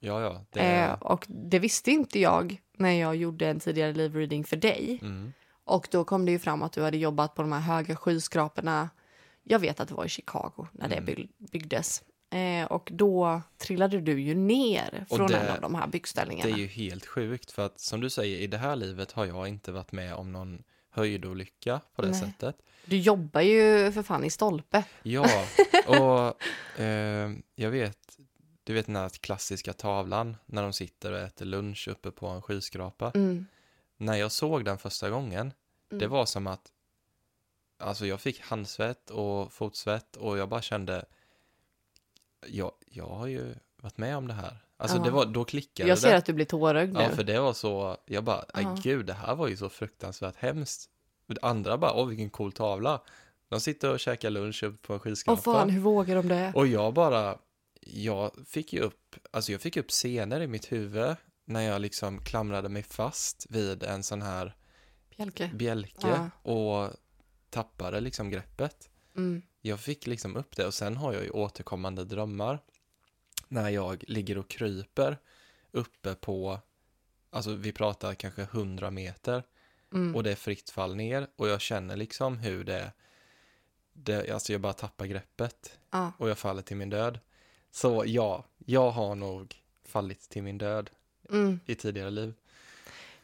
[0.00, 0.44] Ja, ja.
[0.52, 4.98] Det Eh, och det visste inte jag när jag gjorde en tidigare livreading för dig.
[5.02, 5.32] mm.
[5.64, 8.90] Och då kom det ju fram att du hade jobbat på de här höga skyskraporna.
[9.42, 11.04] Jag vet att det var i Chicago när det Mm.
[11.14, 12.02] byg- byggdes.
[12.30, 16.50] Eh, och då trillade du ju ner från det- en av de här Det byggställningarna.
[16.50, 19.48] är ju helt sjukt för att som du säger i det här livet har jag
[19.48, 22.20] inte varit med om någon höjdolycka på det Nej.
[22.20, 22.56] sättet.
[22.84, 24.84] Du jobbar ju för fan i stolpe.
[25.02, 25.44] Ja,
[25.86, 28.18] och eh, jag vet,
[28.64, 32.42] du vet den här klassiska tavlan när de sitter och äter lunch uppe på en
[32.42, 33.10] skyskrapa.
[33.14, 33.46] Mm.
[33.96, 35.52] När jag såg den första gången,
[35.90, 36.10] det Mm.
[36.10, 36.72] var som att
[37.78, 41.04] alltså jag fick handsvett och fotsvett och jag bara kände
[42.46, 44.56] jag, jag har ju varit med om det här.
[44.76, 45.02] Alltså Ja.
[45.02, 46.16] det var, då klickade Jag ser det.
[46.16, 47.00] att du blir tårögd nu.
[47.00, 48.44] Ja, för det var så, jag bara,
[48.82, 50.90] gud, det här var ju så fruktansvärt hemskt.
[51.42, 53.00] Andra bara, åh vilken cool tavla.
[53.48, 55.42] De sitter och käkar lunch uppe på en Åh skyskrapa.
[55.42, 56.52] fan, hur vågar de det?
[56.54, 57.38] Och jag bara,
[57.80, 62.18] jag fick ju upp, alltså jag fick upp scener i mitt huvud när jag liksom
[62.24, 64.54] klamrade mig fast vid en sån här
[65.16, 65.50] Bjälke.
[65.54, 66.90] bjälke och
[67.50, 68.88] tappade liksom greppet.
[69.16, 69.42] Mm.
[69.60, 72.58] Jag fick liksom upp det och sen har jag ju återkommande drömmar
[73.48, 75.18] när jag ligger och kryper
[75.70, 76.58] uppe på,
[77.30, 79.42] alltså vi pratar kanske 100 meter
[79.92, 80.14] Mm.
[80.16, 82.92] och det är fritt fall ner och jag känner liksom hur det,
[83.92, 86.12] det alltså jag bara tappar greppet Ja.
[86.18, 87.18] och jag faller till min död.
[87.70, 89.54] Så ja, jag har nog
[89.88, 90.90] fallit till min död
[91.30, 91.60] Mm.
[91.66, 92.34] i tidigare liv.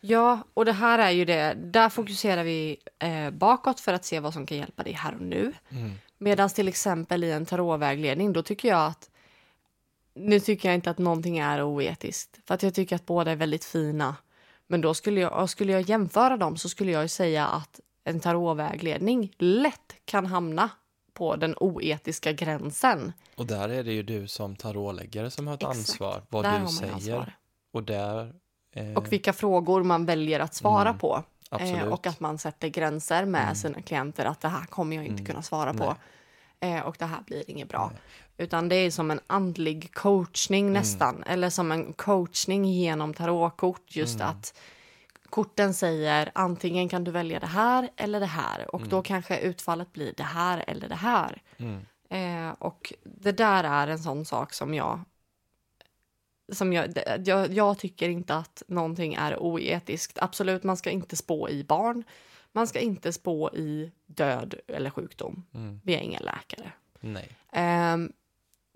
[0.00, 1.54] Ja, och det här är ju det.
[1.54, 5.20] Där fokuserar vi eh, bakåt för att se vad som kan hjälpa dig här och
[5.20, 5.52] nu.
[5.70, 5.92] Mm.
[6.18, 9.10] Medan till exempel i en tarotvägledning, då tycker jag att
[10.14, 12.38] nu tycker jag inte att någonting är oetiskt.
[12.46, 14.16] För att jag tycker att båda är väldigt fina.
[14.70, 18.20] Men då skulle jag, skulle jag jämföra dem så skulle jag ju säga att en
[18.20, 20.70] tarotvägledning lätt kan hamna
[21.14, 23.12] på den oetiska gränsen.
[23.36, 25.78] Och där är det ju du som tarotläggare som har ett Exakt.
[25.78, 26.92] ansvar, vad Där du har man säger.
[26.92, 27.32] ansvar.
[27.72, 28.34] Och där...
[28.74, 31.22] Eh, Och vilka frågor man väljer att svara Mm, på.
[31.50, 33.54] Eh, och att man sätter gränser med Mm.
[33.54, 35.26] sina klienter att det här kommer jag inte Mm.
[35.26, 35.96] kunna svara på.
[36.60, 37.90] Eh, och det här blir inget bra.
[37.92, 38.00] Nej.
[38.38, 40.72] Utan det är som en andlig coachning Mm.
[40.72, 41.22] nästan.
[41.26, 43.96] Eller som en coachning genom tarotkort.
[43.96, 44.28] Just Mm.
[44.28, 44.58] att
[45.30, 49.92] korten säger antingen kan du välja det här eller det här och då kanske utfallet
[49.92, 51.42] blir det här eller det här.
[51.56, 51.80] Mm.
[52.10, 55.00] Eh, och det där är en sån sak som jag
[56.52, 60.18] som jag, jag, jag tycker inte att någonting är oetiskt.
[60.22, 62.04] Absolut, man ska inte spå i barn.
[62.52, 65.44] Man ska inte spå i död eller sjukdom.
[65.54, 65.80] Mm.
[65.84, 66.72] Vi är inga läkare.
[67.00, 67.28] Nej.
[67.52, 68.12] Ehm,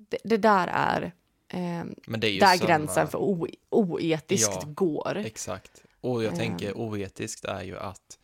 [0.08, 1.12] det, det där är
[1.48, 5.16] det är där samma- gränsen för o, oetiskt Ja, går.
[5.16, 5.82] Exakt.
[6.00, 6.38] Och jag Ehm.
[6.38, 8.18] tänker oetiskt är ju att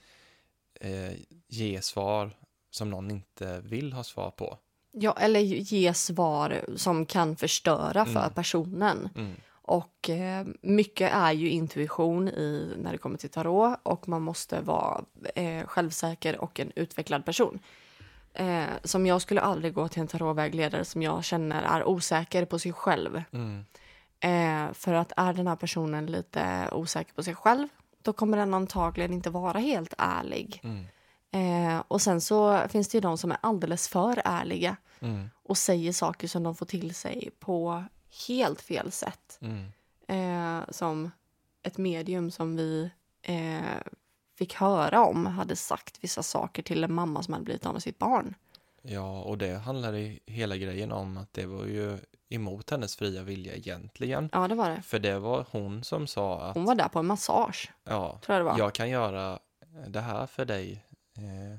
[0.80, 1.12] eh,
[1.48, 2.30] ge svar
[2.70, 4.58] som någon inte vill ha svar på.
[4.92, 8.32] Ja, eller ge svar som kan förstöra för Mm.
[8.34, 9.08] personen.
[9.16, 9.32] Mm.
[9.50, 14.60] Och eh, mycket är ju intuition i, när det kommer till tarot och man måste
[14.60, 15.04] vara
[15.34, 17.58] eh, självsäker och en utvecklad person.
[18.32, 22.58] Eh, som jag skulle aldrig gå till en tarotvägledare som jag känner är osäker på
[22.58, 23.22] sig själv.
[23.32, 23.64] Mm.
[24.20, 27.68] Eh, för att är den här personen lite osäker på sig själv
[28.02, 30.60] då kommer den antagligen inte vara helt ärlig.
[30.64, 30.86] Mm.
[31.30, 35.30] Eh, och sen så finns det ju de som är alldeles för ärliga Mm.
[35.42, 37.84] och säger saker som de får till sig på
[38.28, 39.38] helt fel sätt.
[39.40, 39.72] Mm.
[40.08, 41.10] Eh, som
[41.62, 42.90] ett medium som vi
[43.22, 43.80] eh,
[44.38, 47.82] fick höra om hade sagt vissa saker till en mamma som hade blivit av med
[47.82, 48.34] sitt barn.
[48.82, 53.22] Ja, och det handlar i hela grejen om att det var ju emot hennes fria
[53.22, 54.28] vilja egentligen.
[54.32, 54.82] Ja, det var det.
[54.82, 58.36] För det var hon som sa att Hon var där på en massage, ja, tror
[58.38, 58.58] jag det var.
[58.58, 59.38] jag kan göra
[59.88, 60.84] det här för dig
[61.16, 61.58] eh,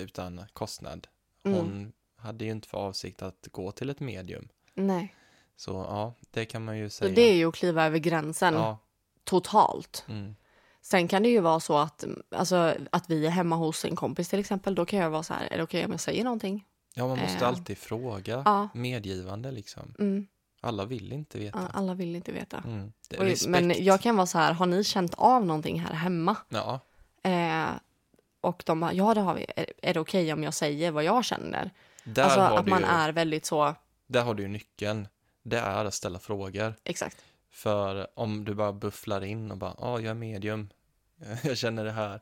[0.00, 1.06] utan kostnad.
[1.44, 1.58] Mm.
[1.58, 4.48] Hon hade ju inte för avsikt att gå till ett medium.
[4.74, 5.14] Nej.
[5.56, 7.14] Så ja, det kan man ju Så säga.
[7.14, 8.78] det är ju att kliva över gränsen Ja,
[9.24, 10.04] totalt.
[10.08, 10.36] mm,
[10.82, 14.28] Sen kan det ju vara så att, alltså, att vi är hemma hos en kompis
[14.28, 14.74] till exempel.
[14.74, 16.64] Då kan jag vara så här, är det okej om jag säger någonting?
[16.94, 18.42] ja, man måste Eh, alltid fråga.
[18.44, 18.68] Ja.
[18.74, 19.94] Medgivande liksom.
[19.98, 20.26] Mm.
[20.60, 21.70] Alla vill inte Ja, veta.
[21.74, 22.62] alla vill inte veta.
[22.66, 22.92] Mm.
[23.18, 26.36] Och, men jag kan vara så här, har ni känt av någonting här hemma?
[26.48, 26.80] Ja,
[27.24, 27.66] Eh,
[28.40, 29.46] och de bara, ja det har vi.
[29.56, 31.70] Är, är det okej om jag säger vad jag känner?
[32.04, 33.74] där, alltså har att du man ju, är väldigt så,
[34.06, 35.08] där har du ju nyckeln.
[35.42, 36.74] Det är att ställa frågor.
[36.84, 37.16] exakt.
[37.52, 40.68] För om du bara bufflar in och bara, ja, jag är medium,
[41.44, 42.20] jag känner det här.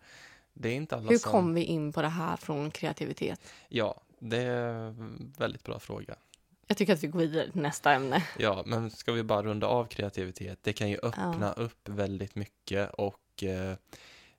[0.53, 1.33] Det är inte alla Hur som...
[1.33, 3.41] kom vi in på det här från kreativitet?
[3.69, 6.15] Ja, det är en väldigt bra fråga.
[6.67, 8.25] Jag tycker att vi går vidare till nästa ämne.
[8.39, 10.59] Ja, men ska vi bara runda av kreativitet?
[10.63, 13.75] Det kan ju öppna upp väldigt mycket och eh,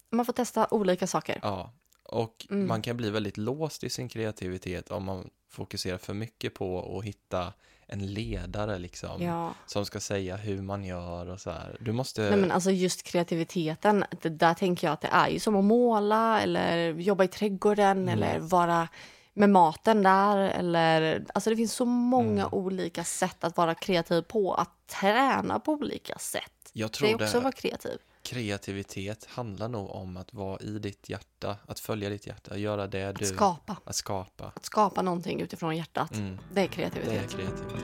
[0.09, 1.39] Man får testa olika saker.
[1.41, 1.71] ja,
[2.03, 2.67] och Mm.
[2.67, 7.05] man kan bli väldigt låst i sin kreativitet om man fokuserar för mycket på att
[7.05, 7.53] hitta
[7.93, 9.53] en ledare liksom Ja.
[9.65, 11.77] som ska säga hur man gör och så här.
[11.79, 15.39] Du måste, Nej, men alltså just kreativiteten, det där tänker jag att det är ju
[15.39, 18.09] som att måla eller jobba i trädgården Mm.
[18.09, 18.87] eller vara
[19.33, 22.53] med maten där eller alltså det finns så många Mm.
[22.53, 26.43] olika sätt att vara kreativ på, att träna på olika sätt.
[26.73, 27.97] jag Det är också att vara kreativ.
[28.23, 33.03] Kreativitet handlar nog om att vara i ditt hjärta, att följa ditt hjärta, göra det
[33.03, 33.77] Att du, skapa.
[33.83, 34.51] att skapa.
[34.55, 36.15] Att skapa någonting utifrån hjärtat.
[36.15, 37.31] Mm, Det är det är kreativitet.
[37.31, 37.83] kreativitet.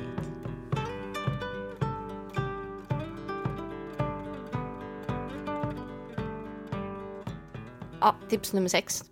[8.02, 9.04] Ja, tips nummer sex.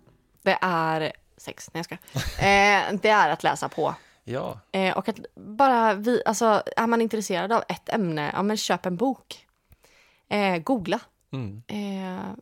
[0.42, 1.94] Det är sex, nej jag ska.
[2.46, 3.94] Eh, det är att läsa på.
[4.24, 8.56] Ja, Eh, och att bara vi, alltså är man intresserad av ett ämne, ja men
[8.56, 9.46] köp en bok.
[10.28, 11.00] Eh, googla.
[11.32, 11.62] Mm.
[11.68, 12.34] Eh,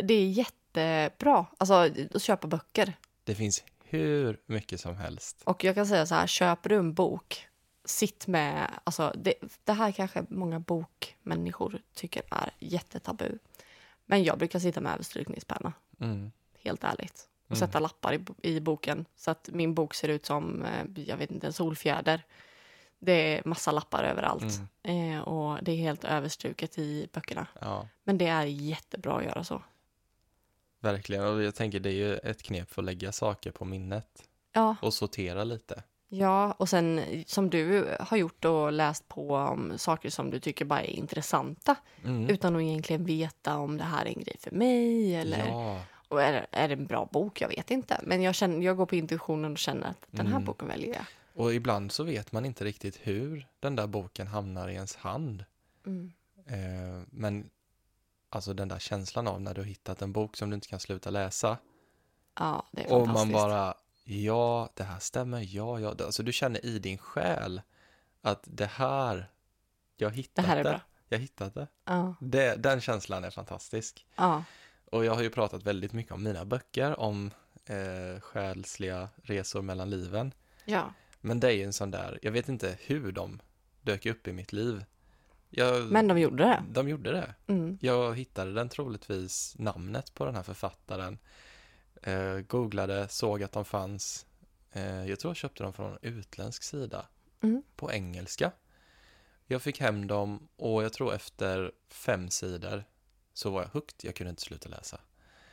[0.00, 1.74] det, är jättebra, alltså
[2.14, 2.94] att köpa böcker.
[3.24, 5.42] det finns hur mycket som helst.
[5.44, 7.46] Och jag kan säga så här, köper du en bok,
[7.84, 9.34] sitt med, alltså det,
[9.64, 13.38] det här kanske många bokmänniskor tycker är jättetabu.
[14.06, 16.32] Men jag brukar sitta med överstrykningspenna, Mm.
[16.62, 17.28] helt ärligt.
[17.44, 17.58] Och Mm.
[17.68, 21.30] sätta lappar i, i boken så att min bok ser ut som, eh, jag vet
[21.30, 22.22] inte, en solfjäder.
[23.02, 25.12] Det är massa lappar överallt Mm.
[25.16, 27.46] eh, och det är helt överstruket i böckerna.
[27.60, 29.62] Ja, Men det är jättebra att göra så.
[30.80, 31.24] verkligen.
[31.24, 34.22] Och jag tänker det är ju ett knep för att lägga saker på minnet
[34.52, 35.82] Ja, och sortera lite.
[36.08, 40.64] ja, och sen som du har gjort och läst på om saker som du tycker
[40.64, 42.28] bara är intressanta Mm.
[42.30, 46.22] utan att egentligen veta om det här är en grej för mig eller Ja, och
[46.22, 47.40] är, är det en bra bok?
[47.40, 48.00] Jag vet inte.
[48.02, 50.44] Men jag, känner, jag går på intuitionen och känner att den här Mm.
[50.44, 51.04] boken väljer jag.
[51.40, 55.44] Och ibland så vet man inte riktigt hur den där boken hamnar i ens hand.
[55.86, 56.12] Mm.
[56.46, 57.50] Eh, men
[58.30, 60.80] alltså den där känslan av när du har hittat en bok som du inte kan
[60.80, 61.58] sluta läsa
[62.38, 63.32] Ja, det är och fantastiskt.
[63.32, 63.74] man bara,
[64.04, 65.94] ja, det här stämmer, ja, ja.
[66.04, 67.62] Alltså du känner i din själ
[68.22, 69.30] att det här,
[69.96, 70.70] jag hittat Det här är det.
[70.70, 70.80] bra.
[71.08, 71.66] Jag hittat det.
[71.84, 72.56] Ja, det.
[72.56, 74.06] Den känslan är fantastisk.
[74.16, 74.44] ja,
[74.84, 77.30] Och jag har ju pratat väldigt mycket om mina böcker, om
[77.64, 80.34] eh, själsliga resor mellan liven.
[80.64, 80.92] ja.
[81.20, 83.40] Men det är ju en sån där, jag vet inte hur de
[83.82, 84.84] dök upp i mitt liv.
[85.50, 86.62] Jag, Men de gjorde det.
[86.70, 87.34] de gjorde det.
[87.46, 87.78] Mm.
[87.80, 91.18] Jag hittade den troligtvis namnet på den här författaren.
[92.02, 94.26] Eh, googlade, såg att de fanns.
[94.72, 97.06] Eh, jag tror jag köpte dem från en utländsk sida.
[97.42, 97.62] Mm.
[97.76, 98.52] På engelska.
[99.46, 102.84] Jag fick hem dem och jag tror efter fem sidor
[103.32, 103.94] så var jag hooked.
[104.02, 105.00] Jag kunde inte sluta läsa.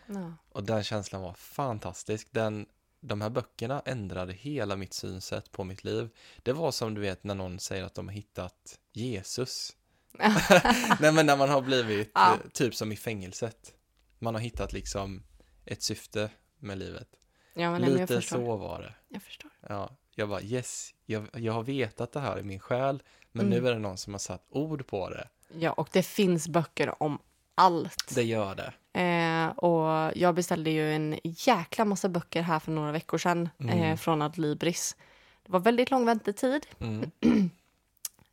[0.06, 0.34] Ja.
[0.50, 2.28] Och den känslan var fantastisk.
[2.32, 2.66] Den,
[3.00, 6.10] de här böckerna ändrade hela mitt synsätt på mitt liv.
[6.44, 9.76] Det var som du vet när någon säger att de har hittat Jesus.
[11.00, 12.34] Nej men när man har blivit, Ja.
[12.34, 13.74] eh, typ som i fängelset.
[14.20, 15.24] Man har hittat liksom
[15.66, 16.30] ett syfte
[16.60, 17.08] med livet.
[17.54, 18.94] Ja, nej, Lite så var det.
[19.10, 19.52] Jag förstår.
[19.70, 23.64] Ja, jag bara yes, jag, jag har vetat det här i min själ, men Mm.
[23.64, 25.30] nu är det någon som har satt ord på det.
[25.60, 27.20] Ja, och det finns böcker om
[27.56, 28.16] allt.
[28.16, 28.74] Det gör det.
[28.98, 33.80] Eh, och jag beställde ju en jäkla massa böcker här för några veckor sedan Mm.
[33.84, 34.96] eh, från Adlibris.
[35.44, 36.68] Det var väldigt lång väntetid.
[36.80, 37.12] Mm.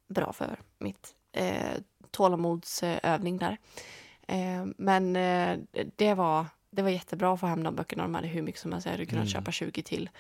[0.09, 1.57] Bra för mitt eh,
[2.11, 3.59] tålamodsövning där.
[4.29, 5.59] Eh, men eh,
[5.97, 8.03] det, var, det var jättebra att få hem de böckerna.
[8.03, 8.87] De hade hur mycket som helst.
[8.87, 9.33] Jag hade kunnat Mm.
[9.33, 10.11] köpa 20 till.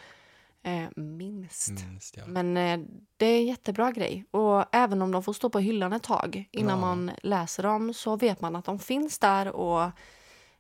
[0.63, 1.71] Eh, minst.
[1.71, 2.23] Minst ja.
[2.27, 2.79] Men eh,
[3.17, 4.25] det är en jättebra grej.
[4.31, 6.81] Och även om de får stå på hyllan ett tag innan Ja.
[6.87, 9.91] man läser dem så vet man att de finns där och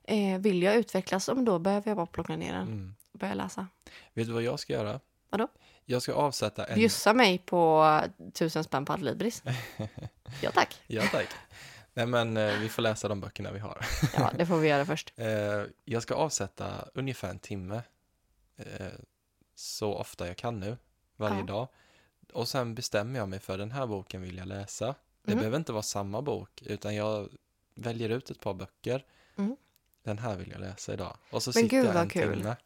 [0.04, 2.94] eh, vill jag utvecklas, då behöver jag bara plocka ner den Mm.
[3.12, 3.66] och börja läsa.
[4.14, 5.00] Vet du vad jag ska göra?
[5.30, 5.48] Vadå?
[5.84, 6.74] Jag ska avsätta en...
[6.74, 8.00] Bjussa mig på
[8.34, 9.42] tusen spänn på Adlibris.
[10.42, 10.82] ja tack.
[10.86, 11.28] Ja tack.
[11.94, 13.86] Nej men eh, vi får läsa de böckerna vi har.
[14.16, 15.12] Ja, det får vi göra först.
[15.18, 17.82] Eh, jag ska avsätta ungefär en timme
[18.56, 18.86] eh,
[19.54, 20.76] så ofta jag kan nu,
[21.16, 21.42] varje Ja.
[21.46, 21.68] dag.
[22.32, 24.94] Och sen bestämmer jag mig för den här boken vill jag läsa.
[25.22, 25.38] Det Mhm.
[25.38, 27.28] behöver inte vara samma bok, utan jag
[27.74, 29.04] väljer ut ett par böcker.
[29.36, 29.56] Mhm.
[30.04, 31.16] Den här vill jag läsa idag.
[31.30, 32.38] Och så Men sitter gud, jag vad en kul.
[32.38, 32.56] timme.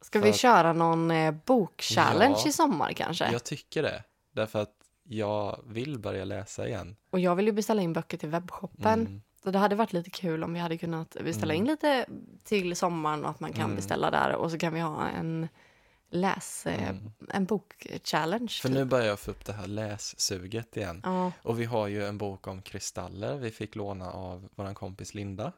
[0.00, 2.48] Ska vi att- köra någon eh, bokchallenge Ja.
[2.48, 3.32] i sommar kanske?
[3.32, 4.74] Jag tycker det, därför att
[5.04, 6.96] jag vill börja läsa igen.
[7.10, 9.00] Och jag vill ju beställa in böcker till webbshoppen.
[9.00, 9.22] Mm.
[9.42, 11.64] Så det hade varit lite kul om vi hade kunnat beställa Mm.
[11.66, 12.06] in lite
[12.44, 13.76] till sommaren och att man kan Mm.
[13.76, 15.48] beställa där och så kan vi ha en
[16.10, 17.10] läs, eh, Mm.
[17.28, 18.48] en bokchallenge.
[18.62, 18.76] För typ.
[18.78, 21.00] nu börjar jag få upp det här lässuget igen.
[21.04, 21.32] Ja.
[21.42, 25.52] Och vi har ju en bok om kristaller vi fick låna av vår kompis Linda.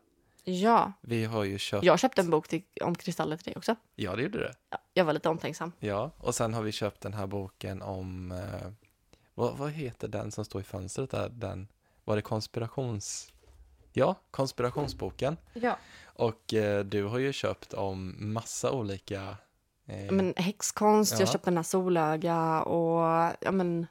[0.44, 1.84] Ja, Vi har ju köpt...
[1.84, 3.76] jag köpte en bok till, om kristaller till dig också.
[3.94, 4.54] Ja, det gjorde det.
[4.70, 5.72] Ja, jag var lite omtänksam.
[5.78, 8.32] Ja, och sen har vi köpt den här boken om...
[8.32, 8.70] Eh,
[9.34, 11.28] vad, vad heter den som står i fönstret där?
[11.28, 11.68] Den,
[12.04, 13.32] var det konspirations...
[13.92, 15.36] Ja, konspirationsboken.
[15.52, 15.78] Ja.
[16.04, 19.36] Och eh, du har ju köpt om massa olika...
[19.86, 21.26] Eh, Men häxkonst, jag Ja.
[21.32, 23.86] köpte den här solöga och ja men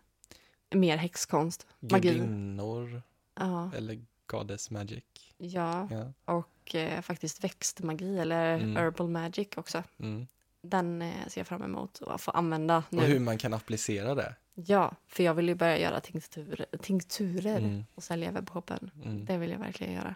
[0.74, 1.68] mer häxkonst.
[1.80, 2.08] Magi.
[2.10, 3.02] gudinnor,
[3.36, 5.04] Ja, eller Goddess Magic.
[5.42, 5.88] Ja.
[5.92, 6.34] Ja.
[6.34, 8.76] och eh, faktiskt växtmagi eller Mm.
[8.76, 9.84] herbal magic också.
[10.00, 10.28] Mm.
[10.62, 12.98] Den eh, ser jag fram emot att få använda nu.
[13.02, 14.36] Och hur man kan applicera det.
[14.54, 17.86] Ja, för jag vill ju börja göra tinkturer, tinkturer Mm.
[17.96, 18.92] och sälja webbshoppen.
[19.06, 19.26] Mm.
[19.26, 20.16] Det vill jag verkligen göra.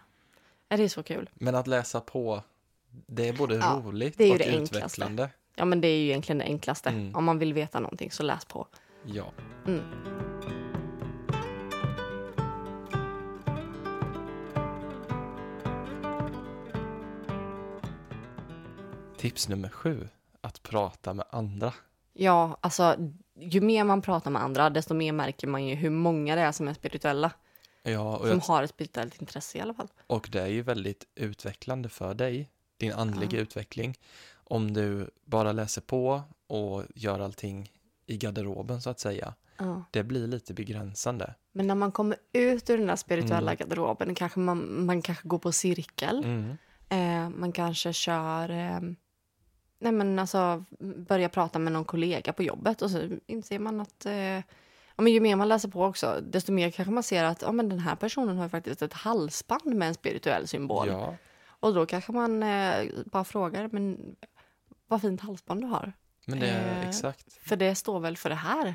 [0.68, 1.30] Det är så kul?
[1.34, 2.42] Men att läsa på,
[3.06, 4.76] det är både Ja, roligt är och det enklaste.
[4.78, 5.30] utvecklande.
[5.54, 6.88] Ja, men det är ju egentligen det enklaste.
[6.90, 7.14] Mm.
[7.14, 8.66] Om man vill veta någonting så läs på.
[9.04, 9.32] Ja.
[19.24, 20.08] Tips nummer sju,
[20.40, 21.74] att prata med andra.
[22.12, 22.96] Ja, alltså
[23.40, 26.52] ju mer man pratar med andra, desto mer märker man ju hur många det är
[26.52, 27.30] som är spirituella.
[27.82, 29.88] Ja, Som jag, har ett spirituellt intresse i alla fall.
[30.06, 33.38] och det är ju väldigt utvecklande för dig, din andliga Ja.
[33.42, 33.98] utveckling.
[34.34, 37.70] Om du bara läser på och gör allting
[38.06, 39.34] i garderoben så att säga.
[39.58, 39.84] Ja.
[39.90, 41.34] Det blir lite begränsande.
[41.52, 43.56] Men när man kommer ut ur den där spirituella Mm.
[43.56, 46.24] garderoben kanske man, man kanske går på cirkel.
[46.24, 46.56] Mm.
[46.88, 48.50] Eh, man kanske kör...
[48.50, 48.80] Eh,
[49.78, 50.64] nej men alltså,
[51.08, 54.06] börjar prata med någon kollega på jobbet och så inser man att...
[54.06, 54.42] Eh,
[54.96, 57.52] ja, men ju mer man läser på också, desto mer kanske man ser att ja,
[57.52, 60.88] men den här personen har faktiskt ett halsband med en spirituell symbol.
[60.88, 61.16] Ja,
[61.46, 64.16] Och då kanske man eh, bara frågar, men
[64.88, 65.92] vad fint halsband du har.
[66.26, 67.32] men det Eh, exakt.
[67.32, 68.74] För det står väl för det här?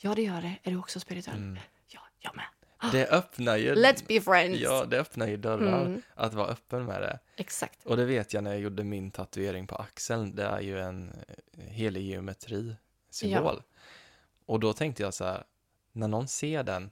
[0.00, 0.54] Ja, det gör det.
[0.62, 1.36] Är du också spirituell?
[1.36, 1.58] Mm.
[1.86, 2.44] Ja, jag med.
[2.92, 3.74] Det öppnar ju...
[3.74, 4.60] Let's be friends!
[4.60, 6.02] Ja, det öppnar ju dörrar Mm.
[6.14, 7.18] att vara öppen med det.
[7.36, 7.86] Exakt.
[7.86, 10.34] Och det vet jag när jag gjorde min tatuering på axeln.
[10.36, 13.62] Det är ju en eh, helig geometri-symbol.
[14.46, 15.44] Och då tänkte jag så här,
[15.92, 16.90] när någon ser den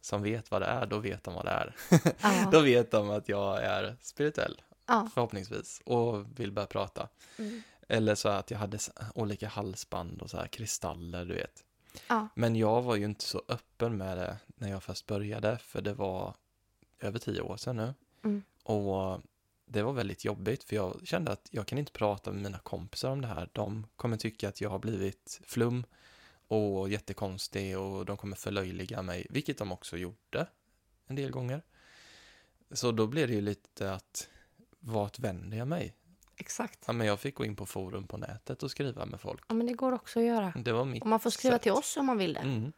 [0.00, 1.74] som vet vad det är, då vet de vad det är.
[2.22, 2.48] Ja.
[2.52, 5.08] Då vet de att jag är spirituell, ja.
[5.14, 7.08] förhoppningsvis, och vill börja prata.
[7.38, 7.62] Mm.
[7.88, 8.78] Eller så att jag hade
[9.14, 11.64] olika halsband och så här kristaller, du vet.
[12.08, 12.28] Ja.
[12.34, 15.94] Men jag var ju inte så öppen med det när jag först började, för det
[15.94, 16.34] var
[17.00, 17.94] över tio år sedan nu.
[18.24, 18.42] Mm.
[18.62, 19.20] Och
[19.64, 23.10] det var väldigt jobbigt, för jag kände att jag kan inte prata med mina kompisar
[23.10, 23.50] om det här.
[23.52, 25.84] De kommer tycka att jag har blivit flum
[26.48, 30.46] och jättekonstig och de kommer förlöjliga mig, vilket de också gjorde.
[31.06, 31.62] en del gånger.
[32.70, 34.28] Så då blir det ju lite att
[34.78, 35.96] vart vänder jag mig?
[36.36, 36.78] Exakt.
[36.86, 39.44] Ja, men jag fick gå in på forum på nätet och skriva med folk.
[39.48, 40.52] Ja, men det går också att göra.
[40.56, 41.62] Det var mitt Och man får skriva sätt.
[41.62, 42.40] till oss om man vill det.
[42.40, 42.72] Mm.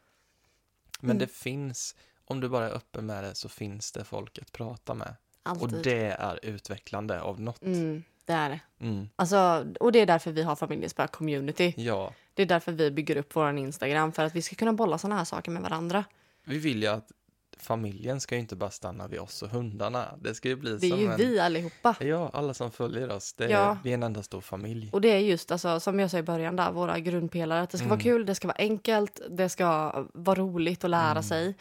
[1.00, 1.18] Men Mm.
[1.18, 4.94] det finns, om du bara är öppen med det så finns det folk att prata
[4.94, 5.16] med.
[5.42, 5.62] Alltid.
[5.76, 7.62] Och det är utvecklande av något.
[7.62, 8.60] Mm, det är det.
[8.80, 9.08] Mm.
[9.16, 11.74] Alltså, och det är därför vi har Familjespö community.
[11.76, 14.12] Ja, Det är därför vi bygger upp vår Instagram.
[14.12, 16.04] För att vi ska kunna bolla såna här saker med varandra.
[16.44, 17.12] vi vill ju att
[17.58, 20.04] familjen ska ju inte bara stanna vid oss och hundarna.
[20.20, 21.16] Det ska ju bli Det är som ju en...
[21.16, 21.96] vi allihopa.
[22.00, 23.32] Ja, alla som följer oss.
[23.32, 23.78] Det är, Ja.
[23.84, 24.90] Vi är en enda stor familj.
[24.92, 27.60] Och det är just alltså, som jag sa i början där, våra grundpelare.
[27.62, 27.96] Att det ska Mm.
[27.96, 31.22] vara kul, det ska vara enkelt, det ska vara roligt att lära Mm.
[31.22, 31.54] sig.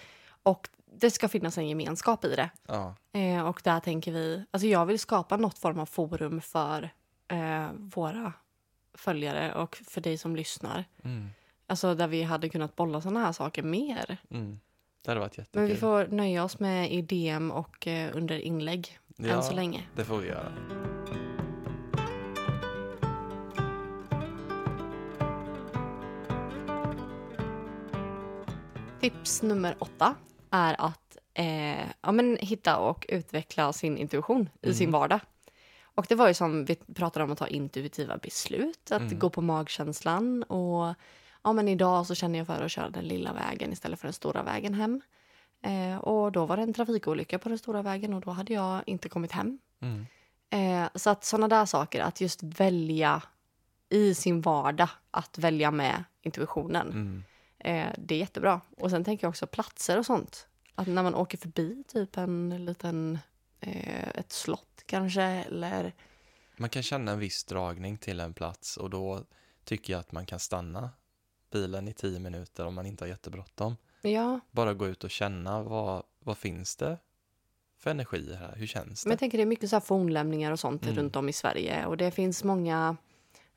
[0.44, 2.50] Och det ska finnas en gemenskap i det.
[2.68, 6.90] Ja, Eh, och där tänker vi, alltså jag vill skapa något form av forum för
[7.28, 8.34] eh, våra
[8.94, 10.86] följare och för dig som lyssnar.
[11.04, 11.30] mm,
[11.68, 14.18] Alltså där vi hade kunnat bolla såna här saker mer.
[14.32, 14.60] mm.
[15.04, 15.62] Det hade varit jättekul.
[15.62, 19.54] Men vi får nöja oss med i DM och eh, under inlägg ja, än så
[19.54, 19.84] länge.
[19.96, 20.52] det får vi göra.
[29.02, 30.16] Tips nummer åtta
[30.50, 34.76] är att eh, ja, men hitta och utveckla sin intuition i Mm.
[34.76, 35.20] sin vardag.
[35.96, 39.20] Och det var ju som vi pratade om att ta intuitiva beslut, att Mm.
[39.20, 40.94] gå på magkänslan och
[41.44, 44.14] ja men idag så känner jag för att köra den lilla vägen istället för den
[44.14, 45.02] stora vägen hem.
[45.62, 48.84] Eh, och då var det en trafikolycka på den stora vägen och då hade jag
[48.86, 49.60] inte kommit hem.
[49.80, 50.06] Mm.
[50.50, 53.24] Eh, så att sådana där saker, att just välja
[53.90, 56.88] i sin vardag, att välja med intuitionen.
[56.88, 57.24] Mm.
[57.60, 58.62] Eh, det är jättebra.
[58.78, 60.48] Och sen tänker jag också platser och sånt.
[60.76, 63.20] Att när man åker förbi typ en liten,
[63.60, 65.94] eh, ett slott kanske eller
[66.58, 69.24] Man kan känna en viss dragning till en plats och då
[69.64, 70.90] tycker jag att man kan stanna
[71.54, 73.76] bilen i tio minuter om man inte har jättebråttom.
[74.02, 76.98] ja, Bara gå ut och känna vad, vad finns det
[77.80, 78.54] för energi här?
[78.56, 79.14] Hur känns men det?
[79.14, 80.96] jag tänker det är mycket så här fornlämningar och sånt Mm.
[80.96, 82.98] runt om i Sverige och det finns många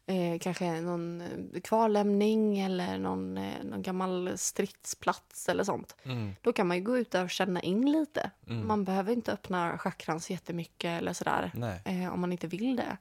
[0.08, 5.96] Eh, kanske någon eh, kvarlämning eller någon, eh, någon gammal stridsplats eller sånt.
[6.02, 8.30] Mm, Då kan man ju gå ut där och känna in lite.
[8.48, 8.66] mm.
[8.66, 11.52] Man behöver inte öppna chakran så jättemycket eller sådär.
[11.84, 12.96] Eh, om man inte vill det.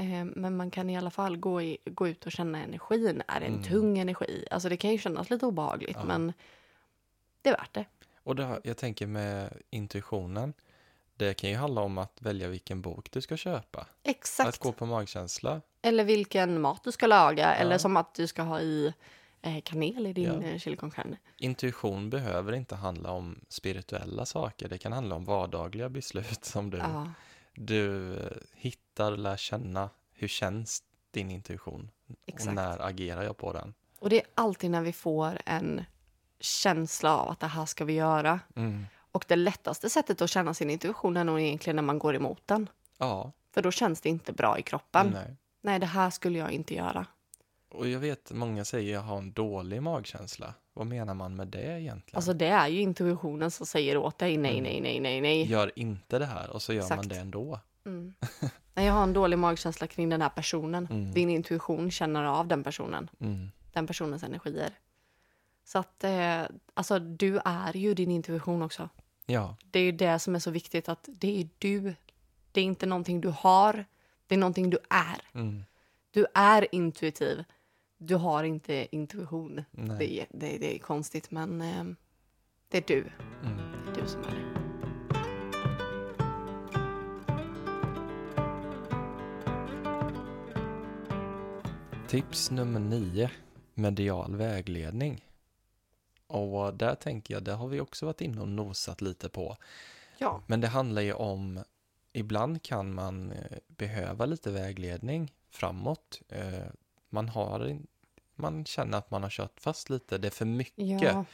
[0.00, 3.22] Eh, men man kan i alla fall gå, i, gå ut och känna energin.
[3.28, 3.64] Är det en Mm.
[3.64, 4.46] tung energi?
[4.50, 6.04] Alltså det kan ju kännas lite obehagligt Ja.
[6.04, 6.32] men
[7.42, 7.84] det är värt det.
[8.22, 10.54] och det, jag tänker med intuitionen,
[11.16, 13.80] det kan ju handla om att välja vilken bok du ska köpa.
[13.80, 14.58] Att Exakt.
[14.58, 15.60] gå på magkänsla.
[15.82, 17.54] Eller vilken mat du ska laga.
[17.54, 17.78] Eller Ja.
[17.78, 18.92] som att du ska ha i
[19.42, 20.58] eh, kanel i din Ja.
[20.58, 21.16] chili con carne.
[21.36, 26.78] Intuition behöver inte handla om spirituella saker, det kan handla om vardagliga beslut som du,
[26.78, 27.08] Ja.
[27.54, 28.30] du eh,
[29.00, 29.90] hittar, lär känna.
[30.12, 31.90] Hur känns din intuition?
[32.08, 32.54] Och Exakt.
[32.54, 33.74] när agerar jag på den?
[33.98, 35.84] Och det är alltid när vi får en
[36.40, 38.40] känsla av att det här ska vi göra.
[38.56, 38.86] Mm.
[39.12, 42.42] Och det lättaste sättet att känna sin intuition är nog egentligen när man går emot
[42.46, 42.68] den.
[42.98, 45.10] Ja, För då känns det inte bra i kroppen.
[45.12, 45.36] nej.
[45.62, 47.06] Nej, det här skulle jag inte göra.
[47.72, 50.54] Och jag vet, många säger jag har en dålig magkänsla.
[50.72, 52.16] Vad menar man med det egentligen?
[52.16, 54.62] Alltså det är ju intuitionen som säger åt dig nej, Mm.
[54.62, 55.46] nej, nej, nej, nej.
[55.50, 57.08] Gör inte det här och så gör man Exakt.
[57.08, 57.60] det ändå.
[57.86, 58.14] Mm.
[58.80, 60.86] Nej, jag har en dålig magkänsla kring den här personen.
[60.90, 61.12] Mm.
[61.12, 63.50] Din intuition känner av den personen, Mm.
[63.72, 64.70] den personens energier.
[65.64, 66.42] Så att, eh,
[66.74, 68.88] alltså du är ju din intuition också.
[69.26, 71.94] Ja, Det är ju det som är så viktigt att det är du.
[72.52, 73.84] Det är inte någonting du har,
[74.26, 75.22] det är någonting du är.
[75.40, 75.64] mm.
[76.10, 77.44] Du är intuitiv.
[77.98, 79.64] Du har inte intuition.
[79.98, 81.84] Det är, det, det är konstigt, men eh,
[82.68, 83.04] det är du.
[83.44, 83.56] Mm.
[83.84, 84.59] Det är du som är det.
[92.10, 93.30] Tips nummer nio,
[93.74, 95.24] medial vägledning.
[96.26, 99.56] Och där tänker jag, det har vi också varit inne och nosat lite på.
[100.18, 100.42] Ja.
[100.46, 101.64] Men det handlar ju om,
[102.12, 106.22] ibland kan man eh, behöva lite vägledning framåt.
[106.28, 106.66] Eh,
[107.08, 107.78] Man har,
[108.34, 111.02] man känner att man har kört fast lite, det är för mycket.
[111.02, 111.24] Ja,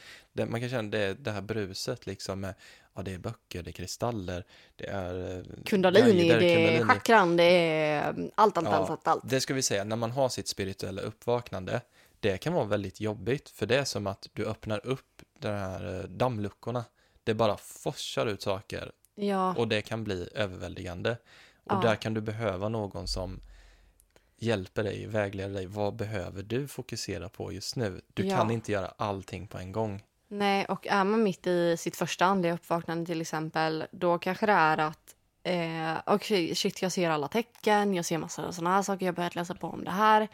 [0.45, 2.55] man kan känna det, det här bruset liksom med,
[2.97, 4.43] ja det är böcker, det är kristaller,
[4.75, 5.37] det är...
[5.37, 6.83] eh, kundalini, guider, det är kundalini.
[6.83, 8.73] chakran, det är mm, allt, allt, Ja.
[8.75, 9.29] allt, allt, allt.
[9.29, 11.81] Det ska vi säga, när man har sitt spirituella uppvaknande,
[12.19, 15.99] det kan vara väldigt jobbigt, för det är som att du öppnar upp de här
[15.99, 16.85] eh, dammluckorna.
[17.23, 21.11] Det bara forsar ut saker Ja, och det kan bli överväldigande.
[21.63, 21.79] Och Ja.
[21.81, 23.39] där kan du behöva någon som
[24.37, 25.65] hjälper dig, vägleder dig.
[25.65, 28.01] Vad behöver du fokusera på just nu?
[28.13, 28.37] Du Ja.
[28.37, 30.03] kan inte göra allting på en gång.
[30.27, 34.51] Nej, och är man mitt i sitt första andliga uppvaknande till exempel, då kanske det
[34.51, 39.05] är att eh, okej, shit, jag ser alla tecken, jag ser massa sådana här saker,
[39.05, 40.27] jag har börjat läsa på om det här.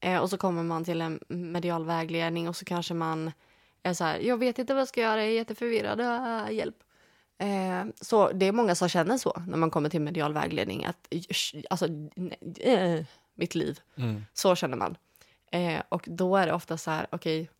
[0.00, 3.32] Eh, och så kommer man till en medial vägledning och så kanske man
[3.82, 6.76] är så här, jag vet inte vad jag ska göra, jag är jätteförvirrad, ah, hjälp.
[7.38, 10.84] Eh, så det är många som känner så när man kommer till medial vägledning.
[10.84, 11.08] Att,
[11.70, 13.04] alltså, nej, eh,
[13.34, 13.80] mitt liv.
[13.96, 14.24] Mm.
[14.32, 14.96] Så känner man.
[15.50, 17.50] Eh, och då är det ofta så här, okej,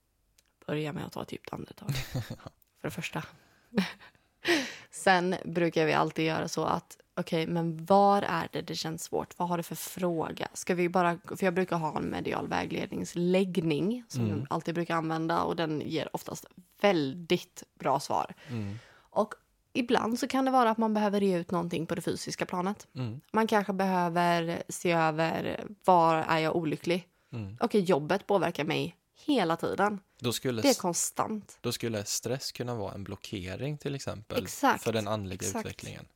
[0.67, 1.91] börja med att ta ett djupt andetag.
[2.81, 3.23] För det första.
[4.91, 9.39] Sen brukar vi alltid göra så att, okej, men var är det det känns svårt?
[9.39, 10.49] Vad har du för fråga?
[10.53, 14.39] Ska vi bara, för jag brukar ha en medial vägledningsläggning som Mm.
[14.39, 16.47] jag alltid brukar använda och den ger oftast
[16.81, 18.35] väldigt bra svar.
[18.49, 18.79] Mm.
[18.95, 19.35] Och
[19.73, 22.87] ibland så kan det vara att man behöver ge ut någonting på det fysiska planet.
[22.95, 23.21] Mm.
[23.33, 27.09] Man kanske behöver se över var är jag olycklig?
[27.33, 27.57] Mm.
[27.61, 28.97] Okej, jobbet påverkar mig
[29.27, 30.01] hela tiden.
[30.21, 31.59] Då, skulle, Det är konstant.
[31.61, 35.67] då skulle stress kunna vara en blockering till exempel Exakt, för den andliga exakt.
[35.67, 36.07] utvecklingen.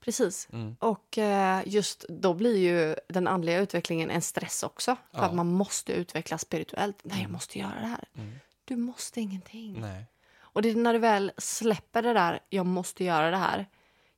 [0.00, 0.48] Precis.
[0.52, 0.76] Mm.
[0.80, 4.96] Och eh, just då blir ju den andliga utvecklingen en stress också.
[5.12, 5.24] För Ja.
[5.24, 6.96] att man måste utvecklas spirituellt.
[7.02, 7.32] Nej, jag Mm.
[7.32, 8.04] måste göra det här.
[8.14, 8.32] Mm.
[8.64, 9.80] Du måste ingenting.
[9.80, 10.04] Nej.
[10.38, 13.66] Och det är när du väl släpper det där, jag måste göra det här.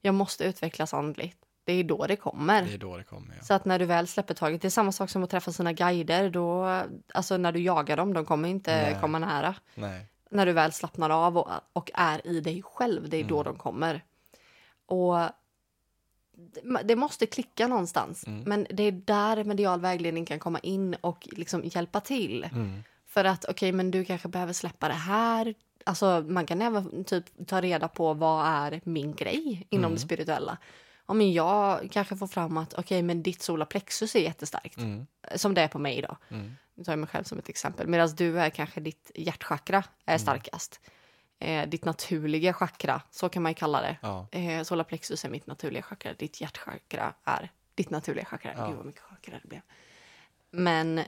[0.01, 1.38] Jag måste utvecklas andligt.
[1.68, 2.62] Det är då det kommer.
[2.62, 3.34] Det är då det kommer.
[3.36, 3.42] Ja.
[3.42, 5.72] Så att när du väl släpper taget, det är samma sak som att träffa sina
[5.72, 6.30] guider.
[6.30, 6.82] Då,
[7.14, 8.96] alltså när du jagar dem, de kommer inte Nej.
[9.00, 9.54] komma nära.
[9.74, 10.06] Nej.
[10.30, 13.52] När du väl slappnar av och, och är i dig själv, det är då Mm.
[13.52, 14.04] de kommer.
[14.86, 15.18] Och
[16.84, 18.26] det- måste klicka någonstans.
[18.26, 18.42] Mm.
[18.46, 22.44] Men det är där medial vägledning kan komma in och liksom hjälpa till.
[22.52, 22.82] Mm.
[23.06, 25.54] För att okej, men du kanske behöver släppa det här.
[25.84, 29.94] Alltså man kan även typ ta reda på vad är min grej inom Mm.
[29.94, 30.58] det spirituella.
[31.09, 34.76] Ja, men jag kanske får fram att okej, men ditt solarplexus är jättestarkt.
[34.78, 35.06] Mm.
[35.36, 36.16] Som det är på mig då.
[36.30, 36.52] Mm.
[36.74, 37.86] Nu tar jag mig själv som ett exempel.
[37.88, 40.18] Medan du är kanske ditt hjärtchakra är Mm.
[40.18, 40.80] starkast.
[41.40, 43.96] Eh, ditt naturliga chakra, så kan man ju kalla det.
[44.02, 44.26] Ja.
[44.30, 46.12] Eh, solarplexus är mitt naturliga chakra.
[46.14, 48.52] Ditt hjärtchakra är ditt naturliga chakra.
[48.56, 48.66] Ja.
[48.66, 49.61] Gud vad mycket chakra det blev.
[50.50, 50.98] Men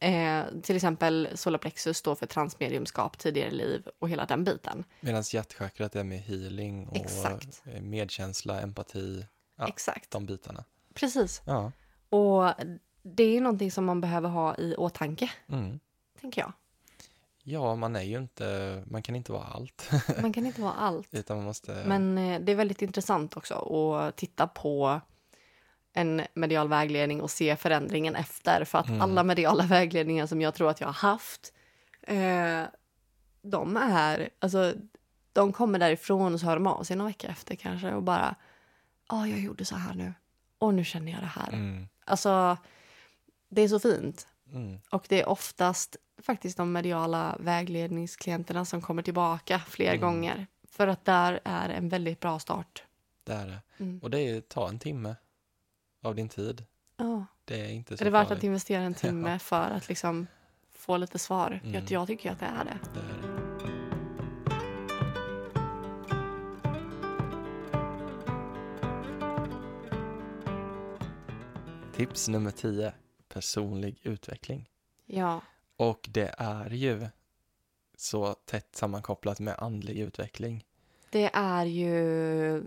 [0.00, 4.84] eh, till exempel solarplexus står för transmediumskap, tidigare liv och hela den biten.
[5.00, 7.62] Medan hjärtchakrat är med healing och Exakt.
[7.66, 9.26] eh, medkänsla, empati,
[9.58, 9.68] Ja.
[9.68, 10.64] Exakt, de bitarna.
[10.94, 11.42] precis.
[11.44, 11.72] Ja.
[12.08, 12.54] Och
[13.02, 15.80] det är ju någonting som man behöver ha i åtanke, Mm.
[16.20, 16.52] tänker jag.
[17.42, 19.90] Ja, man är ju inte, man kan inte vara allt.
[20.22, 21.08] Man kan inte vara allt.
[21.14, 21.84] Utan man måste...
[21.86, 25.00] Men eh, det är väldigt intressant också att titta på
[25.92, 28.64] en medial vägledning och se förändringen efter.
[28.64, 29.00] För att Mm.
[29.02, 31.52] alla mediala vägledningar som jag tror att jag har haft,
[32.02, 32.62] eh,
[33.42, 34.74] de är, alltså,
[35.32, 38.34] de kommer därifrån och så hör de av sig någon vecka efter kanske och bara,
[39.08, 40.14] ja, jag gjorde så här nu
[40.58, 41.48] och nu känner jag det här.
[41.52, 41.88] Mm.
[42.04, 42.56] Alltså,
[43.48, 44.26] det är så fint.
[44.52, 44.78] Mm.
[44.90, 50.00] Och det är oftast faktiskt de mediala vägledningsklienterna som kommer tillbaka fler Mm.
[50.00, 50.46] gånger.
[50.70, 52.82] För att där är en väldigt bra start.
[53.24, 53.58] Det är det.
[53.78, 53.98] Mm.
[54.02, 55.16] Och det är, ta en timme
[56.02, 56.64] av din tid.
[56.96, 57.26] Ja.
[57.44, 58.38] Det är inte så Är det värt farligt.
[58.38, 60.26] att investera en timme för att liksom
[60.72, 61.60] få lite svar?
[61.62, 61.74] Mm.
[61.74, 62.78] Jag, jag tycker att det är det.
[62.94, 63.37] Det är det.
[71.98, 72.92] Tips nummer 10.
[73.28, 74.68] Personlig utveckling.
[75.06, 75.40] Ja,
[75.76, 77.06] Och det är ju
[77.96, 80.64] så tätt sammankopplat med andlig utveckling.
[81.10, 82.62] det är ju...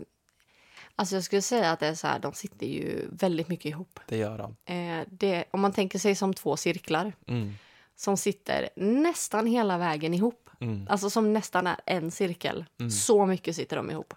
[0.96, 4.00] Alltså jag skulle säga att det är så här, de sitter ju väldigt mycket ihop.
[4.08, 4.56] Det gör de.
[4.74, 7.52] Eh, det, om man tänker sig som två cirklar Mm.
[7.96, 10.50] som sitter nästan hela vägen ihop.
[10.60, 10.86] Mm.
[10.90, 12.64] Alltså som nästan är en cirkel.
[12.80, 12.90] Mm.
[12.90, 14.14] Så mycket sitter de ihop.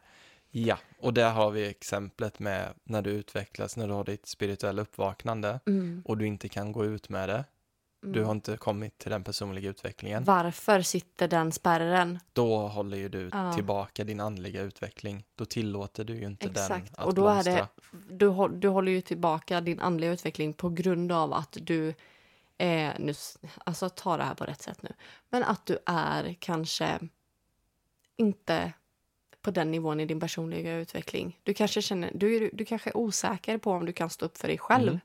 [0.57, 4.81] Ja, och där har vi exemplet med när du utvecklas, när du har ditt spirituella
[4.81, 6.01] uppvaknande Mm.
[6.05, 7.45] och du inte kan gå ut med det.
[8.01, 10.23] Du har inte kommit till den personliga utvecklingen.
[10.23, 12.19] Varför sitter den spärren?
[12.33, 13.53] Då håller ju du Ja.
[13.53, 15.23] tillbaka din andliga utveckling.
[15.35, 16.97] Då tillåter du ju inte den Exakt.
[16.97, 17.67] att Och då är blomstra.
[17.91, 21.87] det, du, du håller ju tillbaka din andliga utveckling på grund av att du...
[22.57, 23.13] Eh, nu,
[23.65, 24.93] alltså ta det här på rätt sätt nu.
[25.29, 26.99] Men att du är kanske
[28.17, 28.73] inte
[29.45, 31.39] på den nivån i din personliga utveckling.
[31.43, 34.37] Du kanske, känner, du, är- du kanske är osäker på om du kan stå upp
[34.37, 34.87] för dig själv.
[34.87, 34.99] Mm.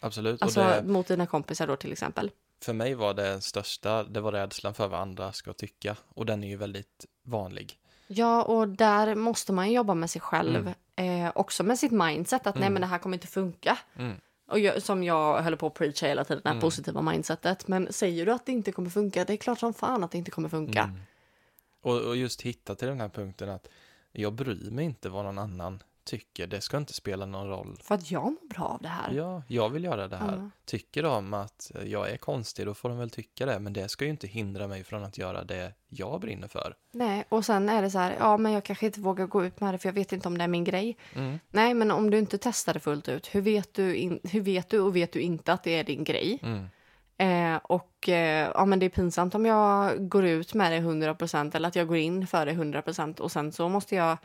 [0.00, 0.42] Absolut.
[0.42, 2.30] Alltså det, mot dina kompisar då till exempel.
[2.62, 5.96] för mig var det största, det var rädslan för vad andra ska tycka.
[6.14, 7.78] Och den är ju väldigt vanlig.
[8.06, 10.72] Ja, och där måste man jobba med sig själv.
[10.96, 11.24] Mm.
[11.26, 12.72] Eh, också med sitt mindset att nej Mm.
[12.72, 13.78] men det här kommer inte funka.
[13.96, 14.16] Mm.
[14.50, 16.62] Och jag, som jag höll på att preacha hela tiden, det här Mm.
[16.62, 17.68] positiva mindsetet.
[17.68, 20.18] Men säger du att det inte kommer funka, det är klart som fan att det
[20.18, 20.92] inte kommer funka.
[21.84, 21.96] Mm.
[21.96, 23.68] Och, och just hitta till den här punkten att
[24.12, 26.46] jag bryr mig inte vad någon annan tycker.
[26.46, 27.78] Det ska inte spela någon roll.
[27.82, 29.12] För att jag mår bra av det här.
[29.12, 30.36] Ja, jag vill göra det här.
[30.36, 30.50] Ja.
[30.64, 33.58] Tycker de att jag är konstig, då får de väl tycka det.
[33.58, 36.74] Men det ska ju inte hindra mig från att göra det jag brinner för.
[36.92, 39.60] Nej, och sen är det så här, ja men jag kanske inte vågar gå ut
[39.60, 40.96] med det för jag vet inte om det är min grej.
[41.14, 41.38] Mm.
[41.50, 44.68] Nej, men om du inte testar det fullt ut, hur vet du, in, hur vet
[44.68, 46.38] du och vet du inte att det är din grej?
[46.42, 46.66] Mm.
[47.18, 51.56] Eh, och eh, ja, men det är pinsamt om jag går ut med det 100%
[51.56, 54.16] eller att jag går in för det 100% och sen så måste jag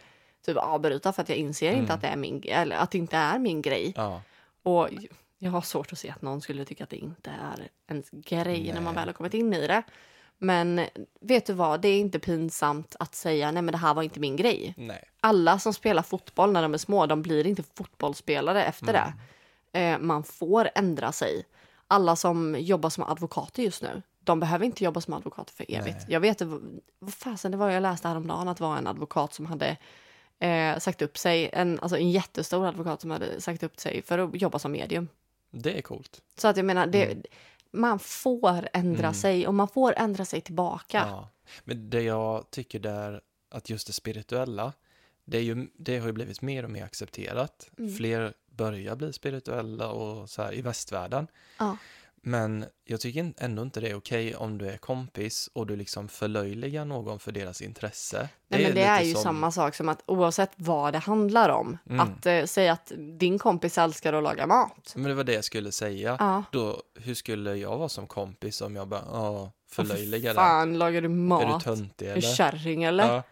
[0.46, 1.82] typ avbryta för att jag inser Mm.
[1.82, 3.94] inte att det, är min, eller att inte är min grej.
[3.96, 4.22] Ja,
[4.64, 4.90] Och
[5.38, 8.64] jag har svårt att se att någon skulle tycka att det inte är ens grej
[8.74, 9.02] när man Nej.
[9.02, 9.84] väl har kommit in i det.
[10.38, 10.82] Men
[11.22, 14.20] vet du vad, det är inte pinsamt att säga nej men det här var inte
[14.20, 14.74] min grej.
[14.78, 15.04] nej.
[15.20, 19.14] Alla som spelar fotboll när de är små, de blir inte fotbollsspelare efter det.
[19.80, 21.44] Eh, man får ändra sig.
[21.94, 25.98] Alla som jobbar som advokater just nu, de behöver inte jobba som advokater för evigt.
[25.98, 26.06] Nej.
[26.08, 26.42] Jag vet,
[27.00, 29.78] vad fasen det var jag läste häromdagen att det var en advokat som hade
[30.40, 34.20] eh, sagt upp sig, en, alltså en jättestor advokat som hade sagt upp sig för
[34.20, 35.08] att jobba som medium.
[35.52, 36.22] Det är coolt.
[36.38, 37.24] Så att jag menar, det, Mm.
[37.72, 41.06] man får ändra sig och man får ändra sig tillbaka.
[41.10, 41.30] Ja.
[41.64, 44.74] Men det jag tycker där, att just det spirituella,
[45.26, 47.70] det, är ju, det har ju blivit mer och mer accepterat.
[47.78, 47.94] Mm.
[47.96, 51.28] Fler börjar bli spirituella och så här i västvärlden.
[51.60, 51.78] Ja.
[52.26, 56.08] Men jag tycker ändå inte det är okej om du är kompis och du liksom
[56.10, 58.30] förlöjligar någon för deras intresse.
[58.48, 61.78] Nej, men det är ju som- samma sak som att oavsett vad det handlar om,
[61.90, 62.00] Mm.
[62.00, 64.94] att eh, säga att din kompis älskar att laga mat.
[64.96, 66.18] Men det var det jag skulle säga.
[66.20, 66.44] Ja.
[66.52, 70.36] Då, hur skulle jag vara som kompis om jag bara ja, förlöjligar det?
[70.36, 71.64] Fan, lagar du Är du mat?
[71.64, 72.36] töntig Är du eller?
[72.36, 73.14] kärring eller?
[73.14, 73.24] Ja.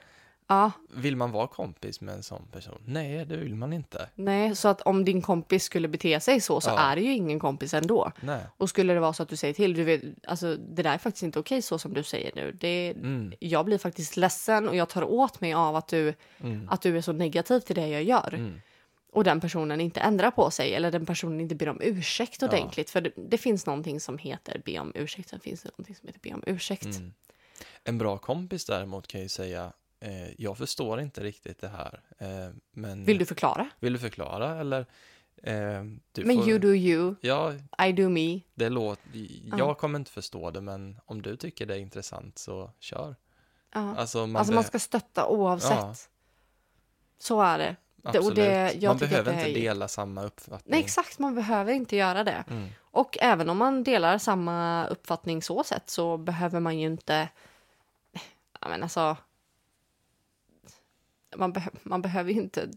[0.51, 2.81] Ja, vill man vara kompis med en sån person?
[2.85, 4.09] Nej, det vill man inte.
[4.15, 6.79] Nej, så att om din kompis skulle bete sig så, så Ja.
[6.79, 8.11] är det ju ingen kompis ändå.
[8.21, 8.43] Nej.
[8.57, 10.97] Och skulle det vara så att du säger till, du vet, alltså det där är
[10.97, 12.51] faktiskt inte okej så som du säger nu.
[12.51, 16.69] Det, Mm, jag blir faktiskt ledsen och jag tar åt mig av att du, mm,
[16.69, 18.33] att du är så negativ till det jag gör.
[18.33, 18.61] mm.
[19.13, 22.47] och den personen inte ändrar på sig eller den personen inte ber om ursäkt Ja.
[22.47, 22.89] ordentligt.
[22.89, 26.07] För det, det finns någonting som heter be om ursäkt, sen finns det någonting som
[26.07, 26.85] heter be om ursäkt.
[26.85, 27.13] Mm.
[27.83, 29.71] En bra kompis däremot kan ju säga
[30.01, 31.99] eh, jag förstår inte riktigt det här.
[32.17, 33.69] Eh, men Vill du förklara?
[33.79, 34.79] vill du förklara eller?
[35.43, 37.53] Eh, du Men får, you do you, Ja,
[37.87, 38.39] I do me.
[38.55, 39.57] det låter, Ja.
[39.57, 43.15] jag kommer inte förstå det men om du tycker det är intressant så kör.
[43.73, 43.95] Ja.
[43.95, 45.71] Alltså man, alltså man ska stötta oavsett.
[45.71, 45.95] Ja.
[47.19, 47.75] Så är det.
[48.03, 48.35] absolut.
[48.35, 50.71] det- man behöver inte är- dela samma uppfattning.
[50.71, 52.43] Nej, exakt, man behöver inte göra det.
[52.49, 52.69] Mm.
[52.79, 57.29] Och även om man delar samma uppfattning så sett så behöver man ju inte...
[58.61, 59.17] Ja, men alltså...
[61.35, 62.69] Man, behö, man behöver ju inte...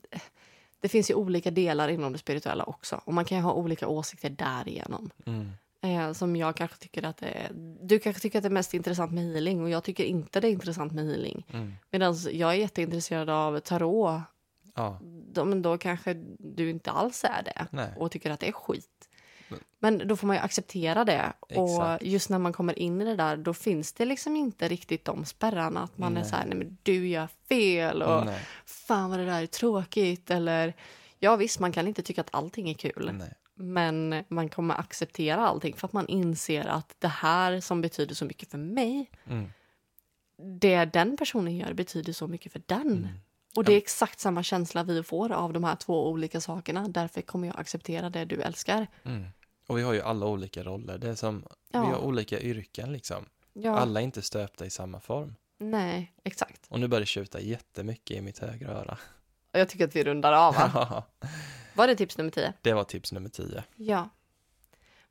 [0.80, 4.30] Det finns ju olika delar inom det spirituella också och man kan ha olika åsikter
[4.30, 5.10] därigenom.
[5.26, 5.50] Mm.
[5.80, 7.50] Eh, som jag kanske tycker att är...
[7.82, 10.48] Du kanske tycker att det är mest intressant med healing och jag tycker inte det
[10.48, 11.46] är intressant med healing.
[11.52, 11.72] Mm.
[11.90, 14.20] Medan jag är jätteintresserad av tarot.
[14.74, 14.98] Ja,
[15.32, 17.92] Då, men då kanske du inte alls är det nej.
[17.96, 19.08] och tycker att det är skit.
[19.78, 21.32] Men- då får man ju acceptera det.
[21.40, 22.02] Och Exakt.
[22.02, 25.24] just när man kommer in i det där, då finns det liksom inte riktigt de
[25.24, 25.82] spärrarna.
[25.82, 26.30] Att man är Nej.
[26.30, 28.40] så här, nej men du gör fel och Nej.
[28.66, 30.30] fan vad det där är tråkigt.
[30.30, 30.74] Eller
[31.18, 33.10] ja visst, man kan inte tycka att allting är kul.
[33.18, 33.32] Nej.
[33.56, 38.24] Men man kommer acceptera allting för att man inser att det här som betyder så
[38.24, 39.46] mycket för mig, Mm.
[40.60, 42.80] det den personen gör betyder så mycket för den.
[42.86, 43.08] Mm.
[43.56, 46.88] Och det är exakt samma känsla vi får av de här två olika sakerna.
[46.88, 48.86] Därför kommer jag acceptera det du älskar.
[49.04, 49.24] Mm.
[49.66, 50.98] Och vi har ju alla olika roller.
[50.98, 51.80] Det är som, Ja.
[51.80, 53.24] vi har olika yrken liksom.
[53.52, 55.34] Ja, Alla är inte stöpta i samma form.
[55.58, 56.66] nej, exakt.
[56.68, 58.98] Och nu börjar det tjuta jättemycket i mitt högra öra.
[59.52, 60.54] Jag tycker att vi rundar av.
[60.54, 61.02] Va?
[61.74, 62.52] Var det tips nummer 10?
[62.62, 63.64] det var tips nummer 10.
[63.76, 64.08] Ja.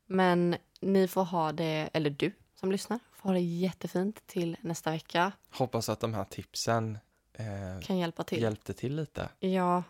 [0.06, 4.90] Men ni får ha det, eller du som lyssnar, får ha det jättefint till nästa
[4.90, 5.32] vecka.
[5.50, 6.98] Hoppas att de här tipsen
[7.32, 8.42] eh, Kan hjälpa till.
[8.42, 9.28] hjälpte till lite.
[9.38, 9.82] Ja,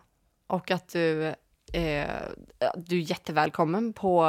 [0.47, 1.35] och att du,
[1.73, 2.07] eh,
[2.75, 4.25] du är jättevälkommen på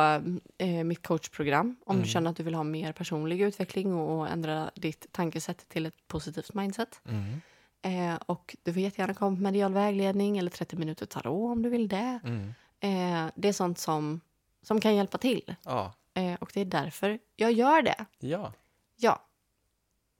[0.59, 2.03] eh, mitt coachprogram om Mm.
[2.07, 5.87] du känner att du vill ha mer personlig utveckling och, och ändra ditt tankesätt till
[5.87, 7.01] ett positivt mindset.
[7.09, 7.41] Mm.
[7.83, 11.69] Eh, och du får jättegärna komma på medial vägledning eller 30 minuter tarot om du
[11.69, 12.21] vill det.
[12.25, 12.55] Mm.
[12.81, 14.21] Eh, det är sånt som,
[14.63, 18.05] som kan hjälpa till Ja, eh, och det är därför jag gör det.
[18.19, 18.53] ja,
[18.99, 19.23] Ja,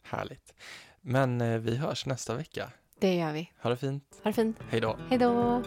[0.03, 0.55] härligt.
[1.01, 2.71] Men eh, vi hörs nästa vecka.
[3.01, 3.51] det gör vi.
[3.63, 4.21] Ha det fint.
[4.25, 4.57] Ha det fint.
[4.71, 4.99] Hej då.
[5.09, 5.63] Hej då!